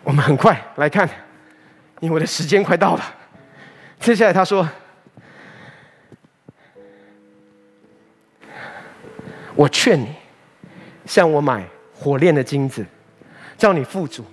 [0.02, 1.06] 我们很快来看，
[2.00, 3.14] 因为我的时间快到了。”
[4.00, 4.66] 接下来他说
[9.54, 10.14] ：“我劝你，
[11.04, 11.62] 向我买
[11.94, 12.86] 火炼的金子，
[13.60, 14.24] 叫你富足；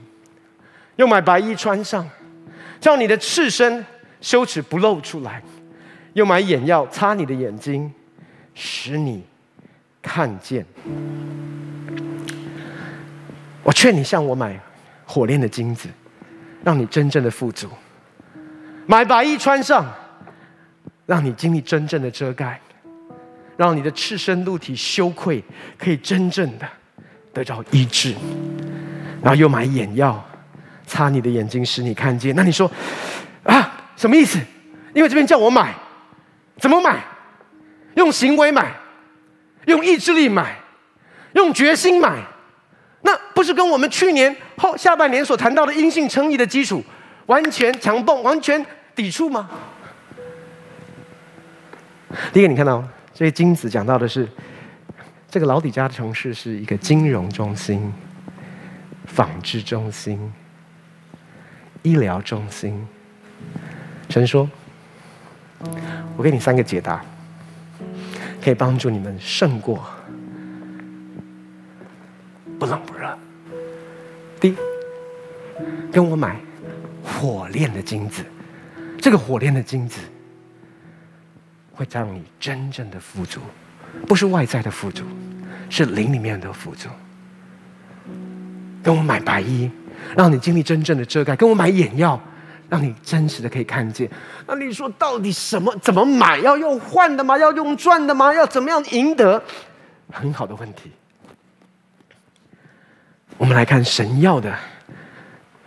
[0.96, 2.10] 又买白衣穿上，
[2.80, 3.86] 叫你的赤身
[4.22, 5.42] 羞耻不露出来；
[6.14, 7.94] 又买眼药擦你的眼睛，
[8.56, 9.24] 使你。”
[10.00, 10.66] 看见，
[13.62, 14.58] 我劝你向我买
[15.06, 15.90] 火炼的金子，
[16.64, 17.68] 让你真正的富足；
[18.86, 19.86] 买白衣穿上，
[21.06, 22.62] 让你经历真正的遮盖，
[23.58, 25.44] 让你的赤身露体羞愧
[25.78, 26.66] 可以真正的
[27.34, 28.16] 得到医治。
[29.22, 30.24] 然后又买眼药，
[30.86, 32.36] 擦你的眼睛，使你看见。
[32.36, 32.70] 那你说
[33.44, 34.40] 啊，什么意思？
[34.94, 35.74] 因为这边叫我买，
[36.58, 37.04] 怎么买？
[37.96, 38.72] 用行为买，
[39.66, 40.56] 用意志力买，
[41.34, 42.22] 用决心买，
[43.02, 46.84] 那不是跟我们去年后下半年所谈到的因信称义的基础
[47.26, 48.64] 完全强蹦、完全
[48.96, 49.50] 抵触吗？
[52.32, 54.28] 第一个，你看到这些金子讲到的是，
[55.30, 57.92] 这个老底嘉的城市是一个金融中心、
[59.18, 60.32] 纺织中心、
[61.82, 62.88] 医疗中心。
[64.12, 64.48] 神说
[66.16, 67.04] ：“我给你三个解答，
[68.40, 69.84] 可以帮助你们胜过
[72.60, 73.18] 不冷不热。
[74.40, 74.58] 第一，
[75.92, 76.40] 跟我买
[77.04, 78.24] 火炼的金子，
[79.02, 80.00] 这个火炼的金子。”
[81.74, 83.40] 会让你真正的富足，
[84.08, 85.04] 不是外在的富足，
[85.72, 86.88] 是灵里面的富足。
[88.84, 89.70] 跟我买白衣，
[90.16, 92.20] 让你经历真正的遮盖；跟我买眼药，
[92.70, 94.10] 让你真实的可以看见。
[94.46, 95.76] 那你说到底什么？
[95.82, 96.38] 怎么买？
[96.40, 97.38] 要用换的吗？
[97.38, 98.34] 要用赚的吗？
[98.34, 99.42] 要怎么样赢得？
[100.12, 100.92] 很好的问题。
[103.38, 104.54] 我们来看神要的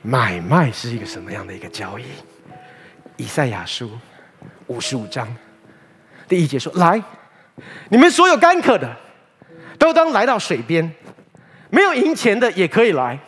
[0.03, 2.05] 买卖是一个什么样的一个交易？
[3.17, 3.91] 以赛亚书
[4.67, 5.29] 五十五章。
[6.27, 7.03] 第一节说：“来，
[7.91, 8.97] 你们所有干渴的，
[9.79, 10.89] 都当来到水边；
[11.71, 13.19] 没有银钱的也可以来，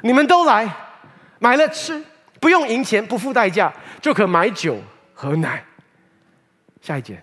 [0.00, 0.68] 你们都来，
[1.38, 2.02] 买了吃，
[2.40, 4.78] 不用银钱，不付代价，就可买酒
[5.14, 5.62] 和奶。”
[6.80, 7.22] 下一节，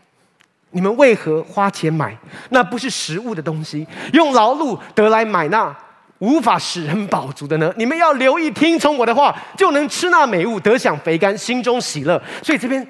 [0.71, 2.17] 你们为何花钱买
[2.49, 5.75] 那不是食物的东西，用劳碌得来买那
[6.19, 7.73] 无法使人饱足的呢？
[7.75, 12.21] 你们要留意听从我的话，就能吃那美物，得享肥甘，心中喜乐。
[12.41, 12.85] 所以这边，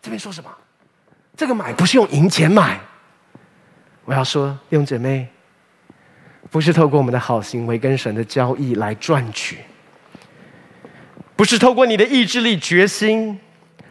[0.00, 0.50] 这边说什么？
[1.36, 2.80] 这个买不是用银钱买，
[4.04, 5.28] 我要说，弟兄姐妹，
[6.50, 9.58] 不是透过我们的好行为跟神的交易来赚取，
[11.36, 13.38] 不是透过你的意志力、决心、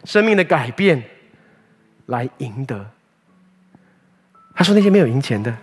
[0.04, 1.02] 生命的改变
[2.06, 2.90] 来赢得。
[4.54, 5.56] 他说那些没有赢钱的，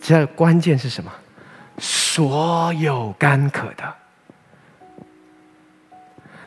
[0.00, 1.12] 这关键是什么？
[1.78, 3.94] 所有干渴的，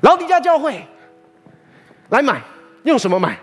[0.01, 0.85] 老底嘉教会
[2.09, 2.41] 来买，
[2.83, 3.37] 用什么买？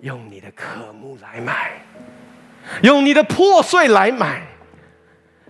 [0.00, 1.72] 用你的渴慕来买，
[2.82, 4.42] 用你的破碎来买，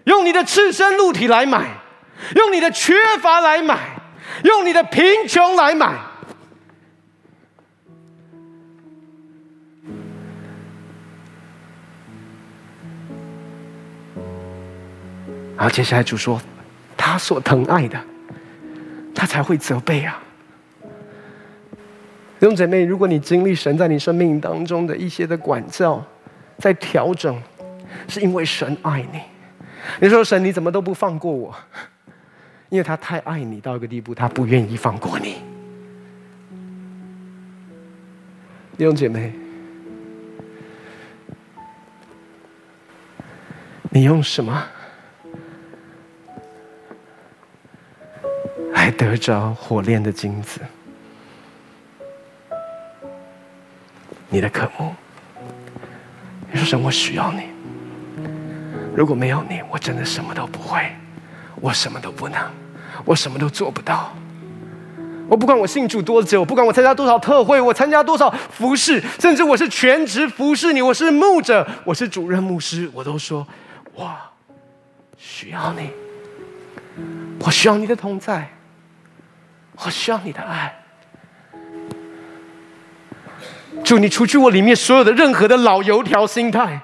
[0.05, 1.69] 用你的赤身露体来买，
[2.35, 3.79] 用你的缺乏来买，
[4.45, 5.95] 用你的贫穷来买。
[15.57, 16.39] 然后接下来主说，
[16.99, 17.99] 他所疼爱的，
[19.15, 20.23] 他才会责备啊。
[22.39, 26.05] 弟兄姐妹，如果你经历神在你生命当中的一些的管教，
[26.59, 27.41] 在调整，
[28.09, 29.21] 是因为神爱你。
[30.01, 31.55] 你说神，你怎么都不放过我？
[32.69, 35.37] 因为他太爱你到一个地步，他不愿意放过你。
[38.77, 39.33] 弟兄姐妹，
[43.91, 44.67] 你用什么
[48.73, 50.61] 来得着火炼的金子？
[54.29, 54.93] 你的渴慕，
[56.53, 57.43] 你说神，我需要你。
[58.95, 60.81] 如果没有你，我真的什么都不会，
[61.57, 62.41] 我什么都不能，
[63.05, 64.13] 我什么都做不到。
[65.29, 73.47] 我不管我信主多久，不管我参加多少特会，我参加多少服饰，甚至我是全职服侍你，我是牧者，我是主任牧师，我都说，
[73.97, 74.31] 哇，
[75.19, 75.91] 需要你，
[77.41, 78.49] 我需要你的同在，
[79.85, 80.86] 我需要你的爱。
[83.85, 86.81] 主，你除去我里面所有的任何的老油条心态，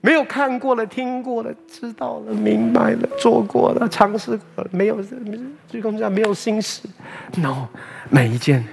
[0.00, 4.98] 没有看过了、听过了、知道了、明白了、做过了、尝试过了，没有，
[5.66, 6.82] 最终讲没有心事。
[7.36, 7.66] No，
[8.08, 8.64] 每一件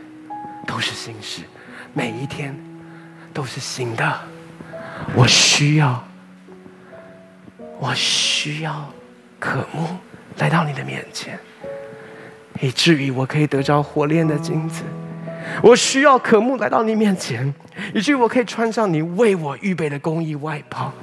[0.67, 1.41] 都是新事，
[1.93, 2.55] 每一天
[3.33, 4.19] 都是新的。
[5.15, 6.03] 我需要，
[7.79, 8.87] 我需要
[9.39, 9.87] 渴慕
[10.37, 11.39] 来到你的面前，
[12.61, 14.83] 以至于我可以得着火炼的金子。
[15.61, 17.53] 我需要渴慕来到你面前，
[17.93, 20.93] 以至于我可以穿上你为我预备的公益外袍，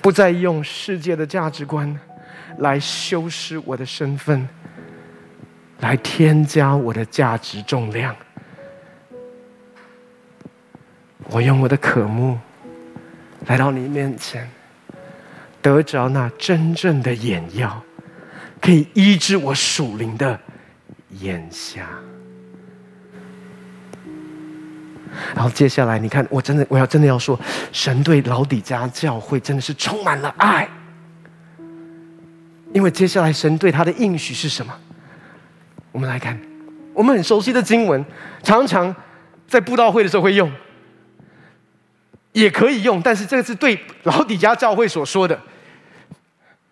[0.00, 1.98] 不再用世界的价值观
[2.58, 4.48] 来修饰我的身份，
[5.80, 8.14] 来添加我的价值重量。
[11.30, 12.38] 我用我的渴慕
[13.46, 14.48] 来到你面前，
[15.60, 17.82] 得着那真正的眼药，
[18.60, 20.38] 可以医治我属灵的
[21.20, 21.86] 眼瞎。
[25.34, 27.38] 然后接下来，你看，我真的，我要真的要说，
[27.72, 30.68] 神对老底家教会真的是充满了爱。
[32.72, 34.74] 因为接下来神对他的应许是什么？
[35.92, 36.38] 我们来看，
[36.92, 38.04] 我们很熟悉的经文，
[38.42, 38.94] 常常
[39.46, 40.52] 在布道会的时候会用。
[42.32, 45.40] 也可以用，但是这个是对老底家教会所说的，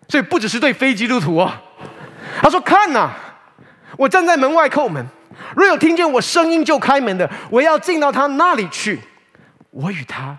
[0.07, 1.51] 所以不只是对非基督徒哦。
[2.39, 3.11] 他说：“看呐，
[3.97, 5.05] 我站在门外叩门，
[5.55, 8.99] 若有听见我声音就开门的，我要进到他那里去，
[9.71, 10.37] 我与他，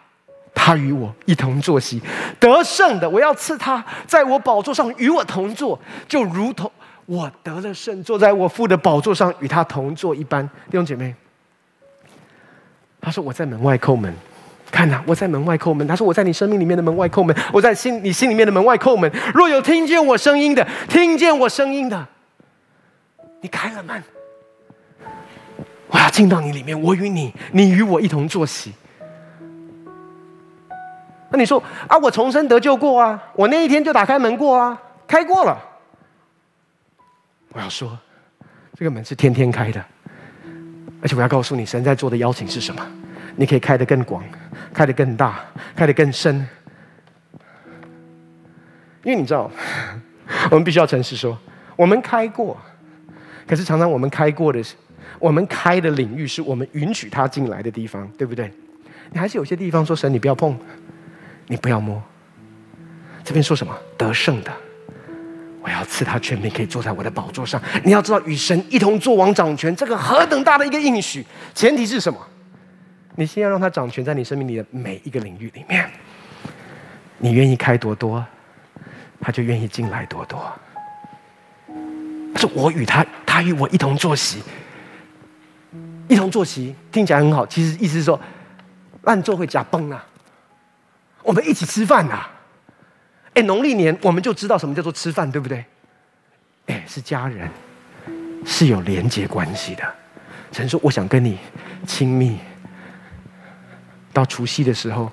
[0.54, 2.00] 他与我一同坐席。
[2.38, 6.70] 得胜的，我要赐他在我宝座上与我同坐，就如同
[7.06, 11.14] 我得了胜，坐在我父的宝座上与他同坐一般。”弟兄姐妹。
[13.00, 14.12] 他说：“我在门外叩门，
[14.72, 19.10] 看呐，我在门外叩门。”他说：“我在你生命里面的门外叩门，我在心你心里面的门外叩门。
[19.32, 22.06] 若有听见我声音的，听见我声音的，
[23.40, 24.02] 你开了门，
[25.88, 28.72] 我要进到你里面，我与你，你与我一同坐席。”
[31.30, 35.58] 那你说啊，我重生得救过啊，我那一天就打开门过啊，开过了。
[37.52, 37.98] 我要说，
[38.74, 39.84] 这个门是天天开的。
[41.00, 42.84] 而且我要告诉你，神在做的邀请是什么？
[43.36, 44.24] 你可以开得更广，
[44.74, 45.40] 开得更大，
[45.76, 46.48] 开得更深。
[49.04, 49.50] 因为你知道，
[50.50, 51.38] 我们必须要诚实说，
[51.76, 52.56] 我们开过，
[53.46, 54.60] 可是常常我们开过的，
[55.18, 58.52] 我们开的领域是我们允许他进来的地方，对不对？
[59.10, 60.56] 你还是有些地方说神，你不要碰，
[61.46, 62.02] 你不要摸。
[63.24, 63.76] 这边说什么？
[63.96, 64.52] 得胜的。
[65.60, 67.60] 我要赐他权柄，可以坐在我的宝座上。
[67.84, 71.24] 你要知道，与神一同作王掌权，这个何等大的一个应许！
[71.54, 72.18] 前提是什么？
[73.16, 75.84] 你先要让他掌权在你生命里的每一个领域里面。
[77.18, 78.24] 你愿意开多多，
[79.20, 80.40] 他就愿意进来多多。
[82.36, 84.40] 是我与他，他与我一同坐席，
[86.08, 88.18] 一同坐席听起来很好，其实意思是说，
[89.02, 90.04] 烂做会假崩啊，
[91.22, 92.26] 我们一起吃饭呐。
[93.34, 95.64] 哎，农历年我们就知道什么叫做吃饭，对不对？
[96.66, 97.48] 哎，是家人，
[98.44, 99.94] 是有连结关系的。
[100.50, 101.38] 神说：“我想跟你
[101.86, 102.38] 亲密。”
[104.12, 105.12] 到除夕的时候，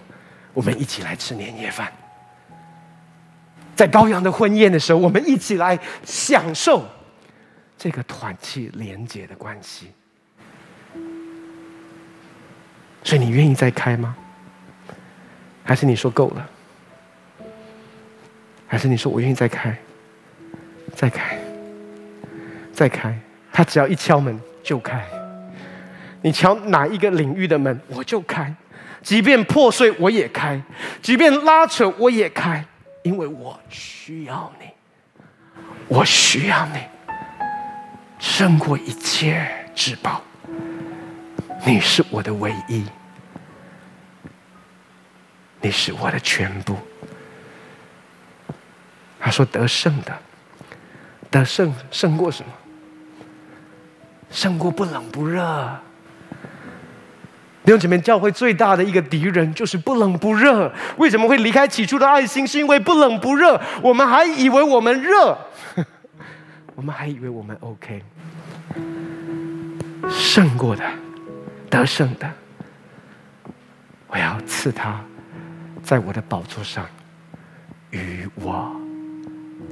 [0.53, 1.91] 我们一起来吃年夜饭。
[3.75, 6.85] 在羔羊的婚宴的时候，我们一起来享受
[7.77, 9.91] 这个团契连结的关系。
[13.05, 14.15] 所以，你愿意再开吗？
[15.63, 16.49] 还是你说够了？
[18.67, 19.77] 还是你说我愿意再开，
[20.95, 21.37] 再开，
[22.73, 23.15] 再开？
[23.53, 25.05] 他只要一敲门就开。
[26.23, 28.51] 你敲哪一个领域的门，我就开。
[29.03, 30.59] 即便破碎，我也开；
[30.99, 32.65] 即便拉扯，我也开。
[33.03, 34.65] 因为我需要你，
[35.87, 36.79] 我需要你，
[38.17, 40.23] 胜过一切至宝。
[41.63, 42.83] 你是我的唯一，
[45.61, 46.75] 你是我的全部。
[49.19, 50.17] 他说：“得胜的，
[51.31, 52.51] 得胜胜过什么？
[54.29, 55.79] 胜过不冷不热。
[57.63, 60.71] 弟兄姐妹，教会最大的一个敌人就是不冷不热。
[60.97, 62.45] 为什么会离开起初的爱心？
[62.45, 63.59] 是因为不冷不热。
[63.81, 65.35] 我们还以为我们热，
[66.75, 68.03] 我们还以为我们 OK。
[70.07, 70.87] 胜过的，
[71.79, 72.31] 得胜的，
[74.07, 74.99] 我要赐他
[75.83, 76.85] 在我的宝座上
[77.91, 78.75] 与我。”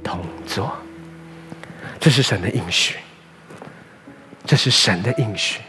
[0.04, 0.76] 同坐，
[1.98, 2.98] 这是神的应许，
[4.46, 5.62] 这是神的应许。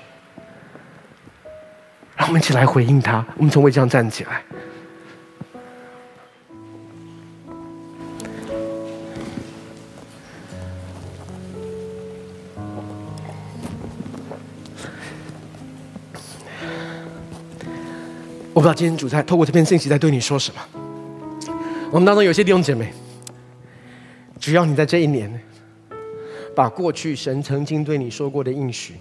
[2.16, 3.24] 让我们一起来回应他。
[3.36, 4.42] 我们从位置上站起来。
[18.64, 20.60] 不知道今天主在透过这篇信息在对你说什么。
[21.90, 22.94] 我们当中有些弟兄姐妹。
[24.40, 25.38] 只要你在这一年，
[26.56, 28.94] 把过去神曾经对你说过的应许，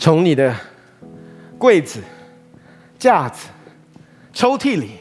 [0.00, 0.52] 从你的
[1.58, 2.00] 柜子、
[2.98, 3.46] 架子、
[4.32, 4.94] 抽屉里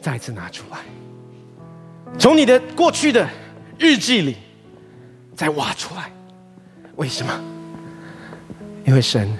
[0.00, 0.78] 再次拿出来，
[2.18, 3.28] 从你的过去的
[3.78, 4.38] 日记里
[5.36, 6.10] 再挖出来。
[6.96, 7.40] 为什么？
[8.86, 9.30] 因为神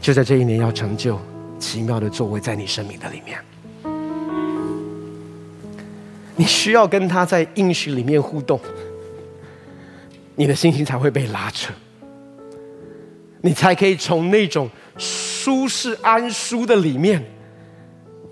[0.00, 1.20] 就在这一年要成就
[1.58, 3.38] 奇妙的作为在你生命的里面。
[6.36, 8.58] 你需要跟他在应许里面互动，
[10.36, 11.70] 你的心情才会被拉扯，
[13.42, 17.22] 你才可以从那种舒适安舒的里面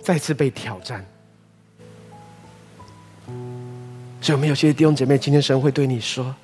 [0.00, 1.04] 再次被挑战。
[4.22, 6.34] 所以，我们有些弟兄姐妹，今天神会对你说：“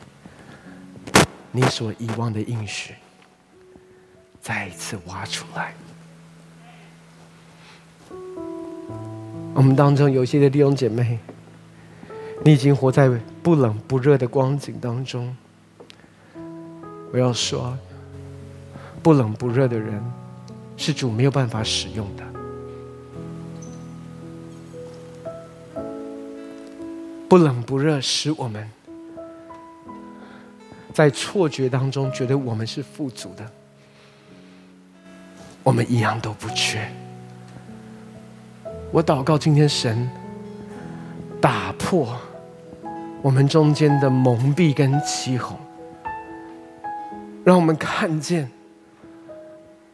[1.50, 2.92] 你所遗忘的应许，
[4.44, 5.74] 再一次挖出来。”
[9.56, 11.18] 我们当中有些的弟兄姐妹。
[12.44, 13.08] 你已经活在
[13.42, 15.34] 不冷不热的光景当中。
[17.10, 17.74] 我要说，
[19.02, 19.98] 不冷不热的人
[20.76, 22.24] 是主没有办法使用的。
[27.30, 28.70] 不冷不热，使我们
[30.92, 33.50] 在错觉当中觉得我们是富足的。
[35.64, 36.86] 我们一样都不缺。
[38.92, 40.08] 我祷告，今天神
[41.40, 42.16] 打破
[43.22, 45.58] 我们中间的蒙蔽跟欺哄，
[47.42, 48.48] 让我们看见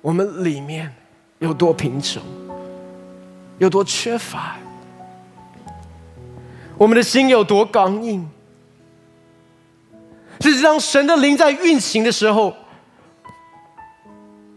[0.02, 0.92] 我们里面
[1.38, 2.20] 有多贫穷，
[3.58, 4.56] 有多缺乏，
[6.76, 8.28] 我们的心有多刚硬。
[10.40, 12.54] 只是当神的灵在运行的时候。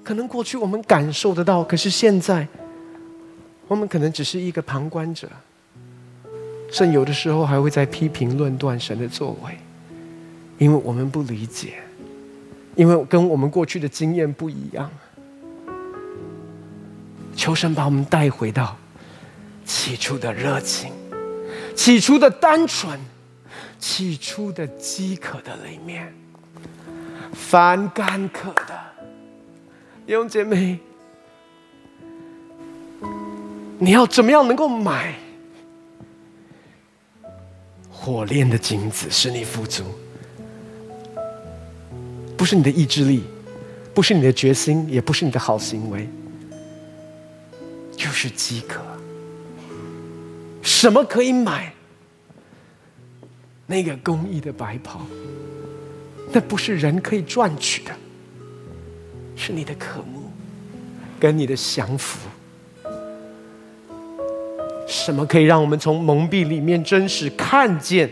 [0.03, 2.45] 可能过去我们感受得到，可是现在，
[3.67, 5.29] 我们可能只是一个旁观者，
[6.69, 9.57] 甚有的时候还会在批评论断神的作为，
[10.57, 11.75] 因为我们不理解，
[12.75, 14.91] 因为跟我们过去的经验不一样。
[17.35, 18.77] 求神把我们带回到
[19.65, 20.91] 起初的热情，
[21.75, 22.99] 起初的单纯，
[23.79, 26.13] 起初的饥渴的里面，
[27.31, 28.92] 凡干渴的。
[30.05, 30.77] 弟兄姐妹，
[33.79, 35.15] 你要怎么样能够买
[37.89, 39.85] 火炼的金子，使你富足？
[42.35, 43.23] 不是你的意志力，
[43.93, 46.09] 不是你的决心，也不是你的好行为，
[47.95, 48.81] 就是饥渴。
[50.61, 51.73] 什么可以买
[53.65, 54.99] 那个公益的白袍？
[56.33, 57.95] 那不是人可以赚取的。
[59.35, 60.31] 是你的渴慕，
[61.19, 62.29] 跟你的降服。
[64.87, 68.09] 什么可以让我们从蒙蔽里面真实看见，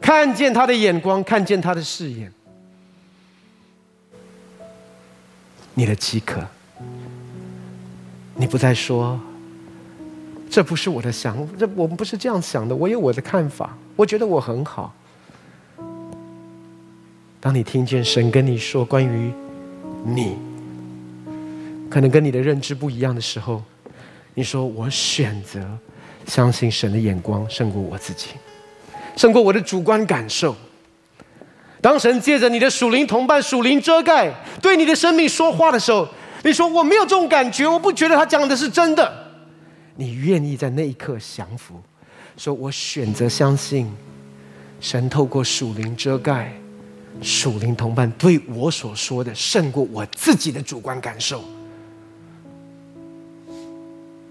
[0.00, 2.30] 看见他的眼光，看见他的视野？
[5.74, 6.40] 你的饥渴，
[8.36, 9.18] 你不再说，
[10.48, 14.94] 这不是我的想，这我们不是这样想的，我有我的看法，我觉得我很好。
[17.40, 19.32] 当你听见神跟你说关于。
[20.04, 20.36] 你
[21.90, 23.62] 可能跟你的认知不一样的时候，
[24.34, 25.60] 你说我选择
[26.26, 28.28] 相信神的眼光胜过我自己，
[29.16, 30.56] 胜过我的主观感受。
[31.80, 36.08] 当神借着你的属灵同伴、属灵遮盖对你的生命说话的时候，
[36.44, 39.12] 你说我没有这种感觉，我不觉得他讲的是真的。
[39.96, 41.80] 你愿意在那一刻降服，
[42.36, 43.90] 说我选择相信
[44.80, 46.52] 神透过属灵遮盖。
[47.22, 51.44] 属灵同伴对我所说的胜过我自己的主观感受，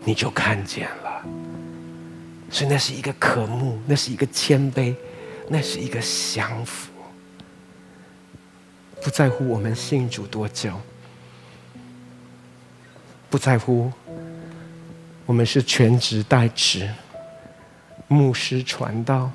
[0.04, 1.24] 你就看见了。
[2.52, 4.96] 所以那是一个渴慕，那是一个谦卑，
[5.48, 6.90] 那是一个降服。
[9.04, 10.74] 不在乎我们信主多久，
[13.30, 13.92] 不在乎
[15.26, 16.90] 我们是全职代职、
[18.08, 19.32] 牧师传道。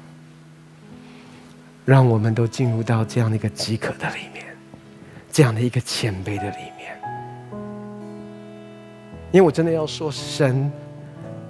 [1.84, 4.44] 让我们都进入到这样的一个饥渴的里面，
[5.30, 6.98] 这样的一个谦卑的里面。
[9.30, 10.70] 因为我真的要说，神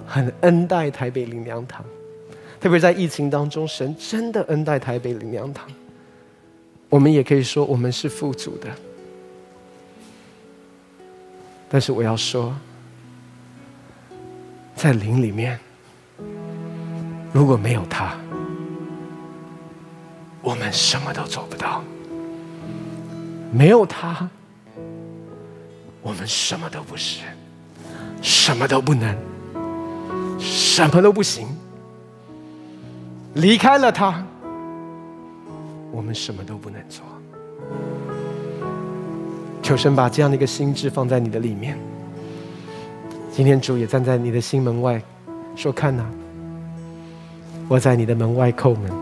[0.05, 1.85] 很恩待台北灵粮堂，
[2.59, 5.67] 特别在疫情当中，神真的恩待台北灵粮堂。
[6.89, 8.67] 我们也可以说，我们是富足的。
[11.69, 12.55] 但是我要说，
[14.75, 15.59] 在灵里面，
[17.31, 18.17] 如果没有他。
[20.45, 21.83] 我们什么都做不到，
[23.51, 24.29] 没有他，
[26.03, 27.21] 我们什么都不是，
[28.21, 29.17] 什么都不能，
[30.37, 31.47] 什么都不行。
[33.33, 34.23] 离开了他，
[35.91, 37.03] 我们什么都不能做。
[39.63, 41.75] 求神把这样的一个心智放在你的里面。
[43.31, 45.01] 今天主也站在你的心门外，
[45.55, 46.05] 说：“看哪，
[47.67, 48.93] 我在你的门外叩门。”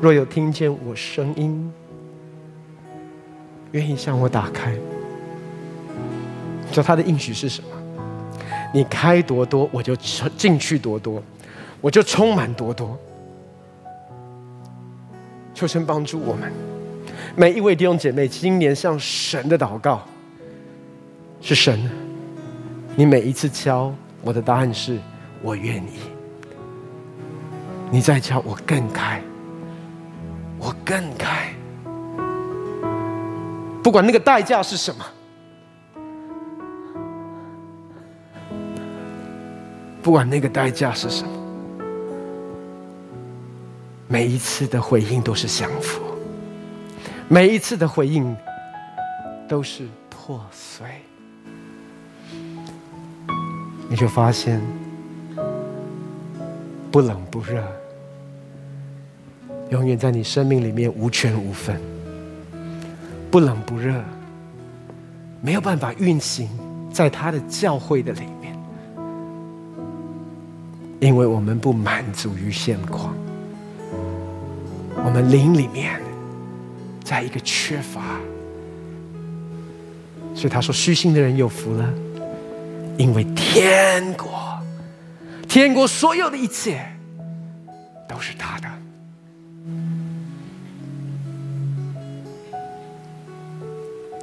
[0.00, 1.70] 若有听见我声音，
[3.72, 4.74] 愿意向我打开，
[6.72, 7.68] 说他的应许是什么？
[8.72, 9.94] 你开多多，我就
[10.38, 11.22] 进去多多，
[11.82, 12.98] 我就充满多多。
[15.52, 16.50] 求神帮助我们
[17.36, 20.00] 每一位弟兄姐妹，今年向神的祷告
[21.42, 21.78] 是神，
[22.96, 23.92] 你每一次敲
[24.22, 24.98] 我的答案是
[25.42, 25.98] 我愿意，
[27.90, 29.22] 你再敲我更开。
[30.90, 31.54] 更开，
[33.80, 35.06] 不管那个代价是什么，
[40.02, 41.30] 不管那个代价是什么，
[44.08, 46.02] 每一次的回应都是降服，
[47.28, 48.36] 每一次的回应
[49.48, 50.88] 都是破碎，
[53.88, 54.60] 你就发现
[56.90, 57.62] 不冷不热，
[59.70, 61.80] 永远在你生命里面无权无分。
[63.30, 63.94] 不冷不热，
[65.40, 66.48] 没有办法运行
[66.92, 68.58] 在他的教会的里面，
[70.98, 73.14] 因为我们不满足于现况，
[74.96, 76.00] 我们灵里面
[77.04, 78.18] 在一个缺乏，
[80.34, 81.88] 所以他说：虚心的人有福了，
[82.98, 84.58] 因为天国，
[85.48, 86.84] 天国所有的一切
[88.08, 88.68] 都是他的。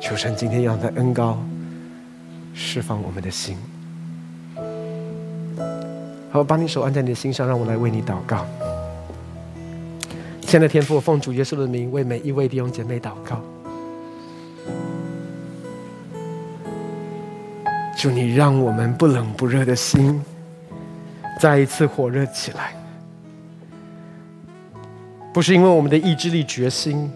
[0.07, 1.37] 求神今天让他恩高
[2.53, 3.57] 释放我们的心。
[6.31, 8.45] 好，把你手按在你的心上，让我来为你祷告。
[10.39, 13.41] 亲爱的天父，奉主耶稣的名为每一位弟兄姐妹祷告。
[17.97, 20.23] 祝你让我们不冷不热的心
[21.37, 22.73] 再一次火热起来。
[25.33, 27.11] 不是因为我们的意志力决心，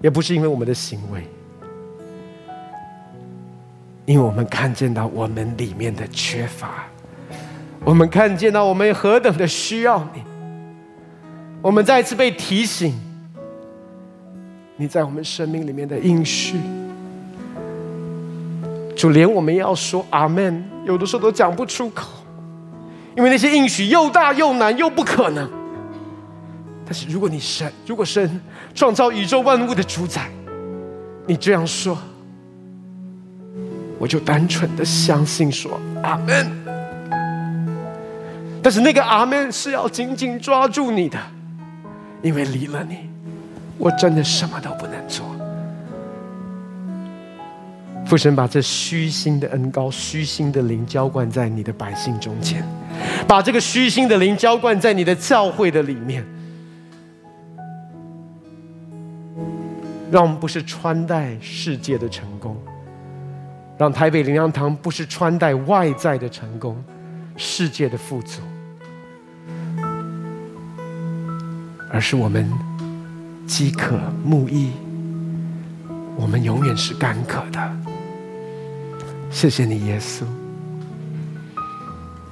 [0.00, 1.24] 也不是因为我们的行为。
[4.10, 6.84] 因为我们看见到我们里面的缺乏，
[7.84, 10.20] 我们看见到我们何等的需要你，
[11.62, 12.92] 我们再一次被提醒，
[14.76, 16.56] 你在我们生命里面的应许，
[18.96, 22.08] 就连我们要说阿门，有的时候都讲不出口，
[23.16, 25.48] 因为那些应许又大又难又不可能。
[26.84, 28.40] 但是如果你神，如果神
[28.74, 30.28] 创造宇宙万物的主宰，
[31.28, 31.96] 你这样说。
[34.00, 36.50] 我就单纯的相信说阿门，
[38.62, 41.18] 但是那个阿门是要紧紧抓住你的，
[42.22, 43.10] 因为离了你，
[43.76, 45.26] 我真的什么都不能做。
[48.06, 52.64] 父神把这虚心的恩膏、虚心的灵浇灌在你的百姓中间，
[53.28, 56.24] 把这个虚心的灵浇灌在你的教会的里面，
[60.10, 62.56] 让我们不是穿戴世界的成功。
[63.80, 66.76] 让台北灵粮堂不是穿戴外在的成功，
[67.34, 68.42] 世界的富足，
[71.88, 72.46] 而是我们
[73.46, 74.72] 饥渴慕义，
[76.14, 77.76] 我们永远是干渴的。
[79.30, 80.24] 谢谢你，耶稣。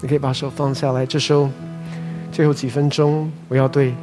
[0.02, 1.06] 你可以把手放下来。
[1.06, 1.48] 这时候
[2.30, 3.94] 最后几分钟，我要对。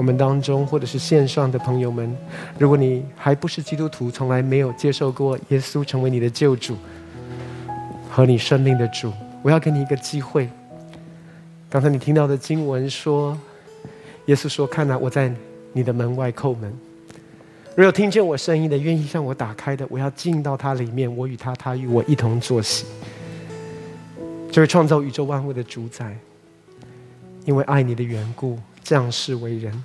[0.00, 2.16] 我们当中，或者是线上的朋友们，
[2.58, 6.74] 如果你还不是基督徒，从来没有接受过耶稣成为你的救主
[8.08, 10.48] 和你生命的主，我要给你一个机会。
[11.68, 13.38] 刚才你听到的经文说，
[14.24, 15.30] 耶稣说：“看哪，我在
[15.74, 16.72] 你的门外叩门。
[17.74, 22.86] 若有听见我声音的，愿意向我打开的，我要进到他里面，我与他，他与我一同坐席。”
[24.50, 26.16] 这位创造宇宙万物的主宰，
[27.44, 29.84] 因为爱你的缘故，降世为人。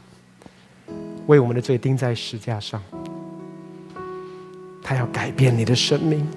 [1.28, 2.82] 为我们的罪钉在十架上，
[4.82, 6.28] 他要改变你的生命，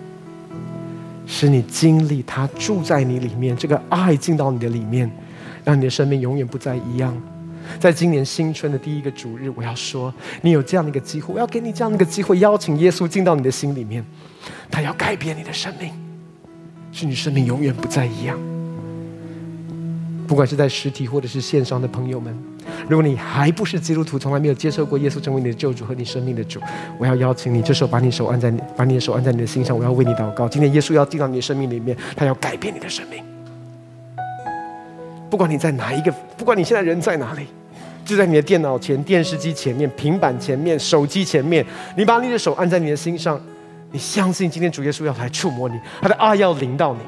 [1.26, 5.10] 使你经历他住在你里面，这个爱进到你的里面，
[5.62, 7.14] 让你的生命永远不再一样。
[7.78, 14.02] 在今年新春的第一个主日，我要说，你有这样的一个机会，我要给你这样的一个机会，邀请耶稣进到你的心里面，
[14.70, 15.92] 他要改变你的生命，
[16.92, 18.38] 使你生命永远不再一样。
[20.26, 22.34] 不管是在实体或者是线上的朋友们。
[22.88, 26.60] 如果你还不是基督徒，从来没有接受过耶稣成为你的救主和你生命的主，
[26.98, 30.48] 我要邀请你，这时候把你手按在你，把你的手按在你的心上，我要为你祷告。
[30.48, 33.22] 今天耶稣要进到你的生命里面，他要改变你的生命。
[35.30, 37.46] 不管你在哪一个，不管你现在人在哪里，
[38.04, 41.64] 就在你的电脑前、电视机前面、平板前面、手机前面，
[41.96, 43.38] 你把你的手按在你的心上，
[43.90, 47.00] 你相信今天主耶稣要来触摸你，他的爱要临到你。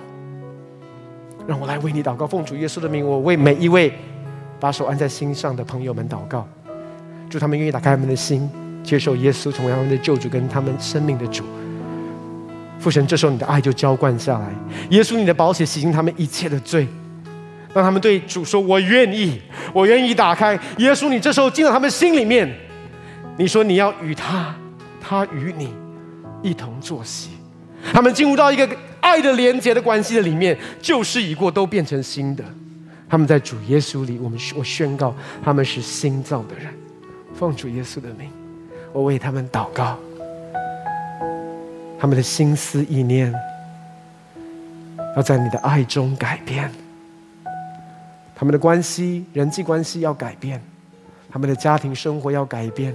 [1.47, 3.93] 让我来为你祷告，奉主耶稣的名，我为每一位。
[4.61, 6.47] 把手按在心上的朋友们祷告，
[7.31, 8.49] 祝他们愿意打开他们的心，
[8.85, 11.45] 接受耶稣成为他们的救主跟他们生命的主。
[12.79, 14.49] 父神，这时候你的爱就浇灌下来，
[14.91, 16.87] 耶稣，你的宝血洗净他们一切的罪，
[17.75, 19.41] 让他们对主说：“我愿意，
[19.73, 22.51] 我愿意打开。”耶稣，你这时候进到他们心里面，
[23.37, 24.55] 你说你要与他，
[25.01, 25.75] 他与你
[26.43, 27.31] 一同坐席，
[27.93, 28.67] 他们进入到一个
[29.01, 32.43] 爱的连结的关系的里面，旧事已过，都变成新的。
[33.11, 36.73] 他们在主耶稣里，我们我宣告他们是新造的人，
[37.35, 38.31] 奉主耶稣的名，
[38.93, 39.99] 我为他们祷告，
[41.99, 43.35] 他们的心思意念
[45.17, 46.71] 要在你的爱中改变，
[48.37, 50.63] 他们的关系人际关系要改变，
[51.29, 52.95] 他们的家庭生活要改变，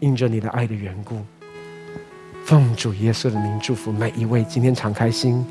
[0.00, 1.18] 因着你的爱的缘故，
[2.46, 5.44] 奉主耶稣的名祝福每一位今天敞开心。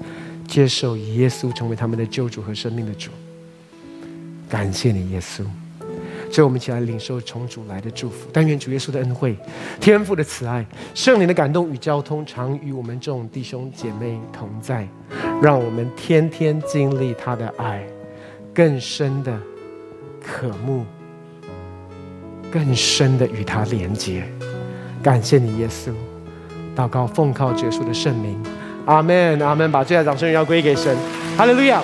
[0.47, 3.11] 接受以耶稣成为他们的救主和生命的主。
[4.49, 5.43] 感谢你，耶稣。
[6.29, 8.27] 所以我们一起来领受从主来的祝福。
[8.33, 9.37] 但愿主耶稣的恩惠、
[9.79, 14.85] 天父的慈爱、圣灵的感动与交通，常与我们众弟兄姐妹同在，
[15.41, 17.81] 让我们天天经历他的爱，
[18.53, 19.39] 更深的
[20.21, 20.85] 渴慕，
[22.51, 24.25] 更深的与他连接。
[25.01, 25.91] 感谢你，耶稣。
[26.75, 28.37] 祷告奉靠耶稣的圣名，
[28.85, 29.71] 阿门，阿门。
[29.71, 30.95] 把最大掌声要归给神，
[31.37, 31.81] 哈利路亚。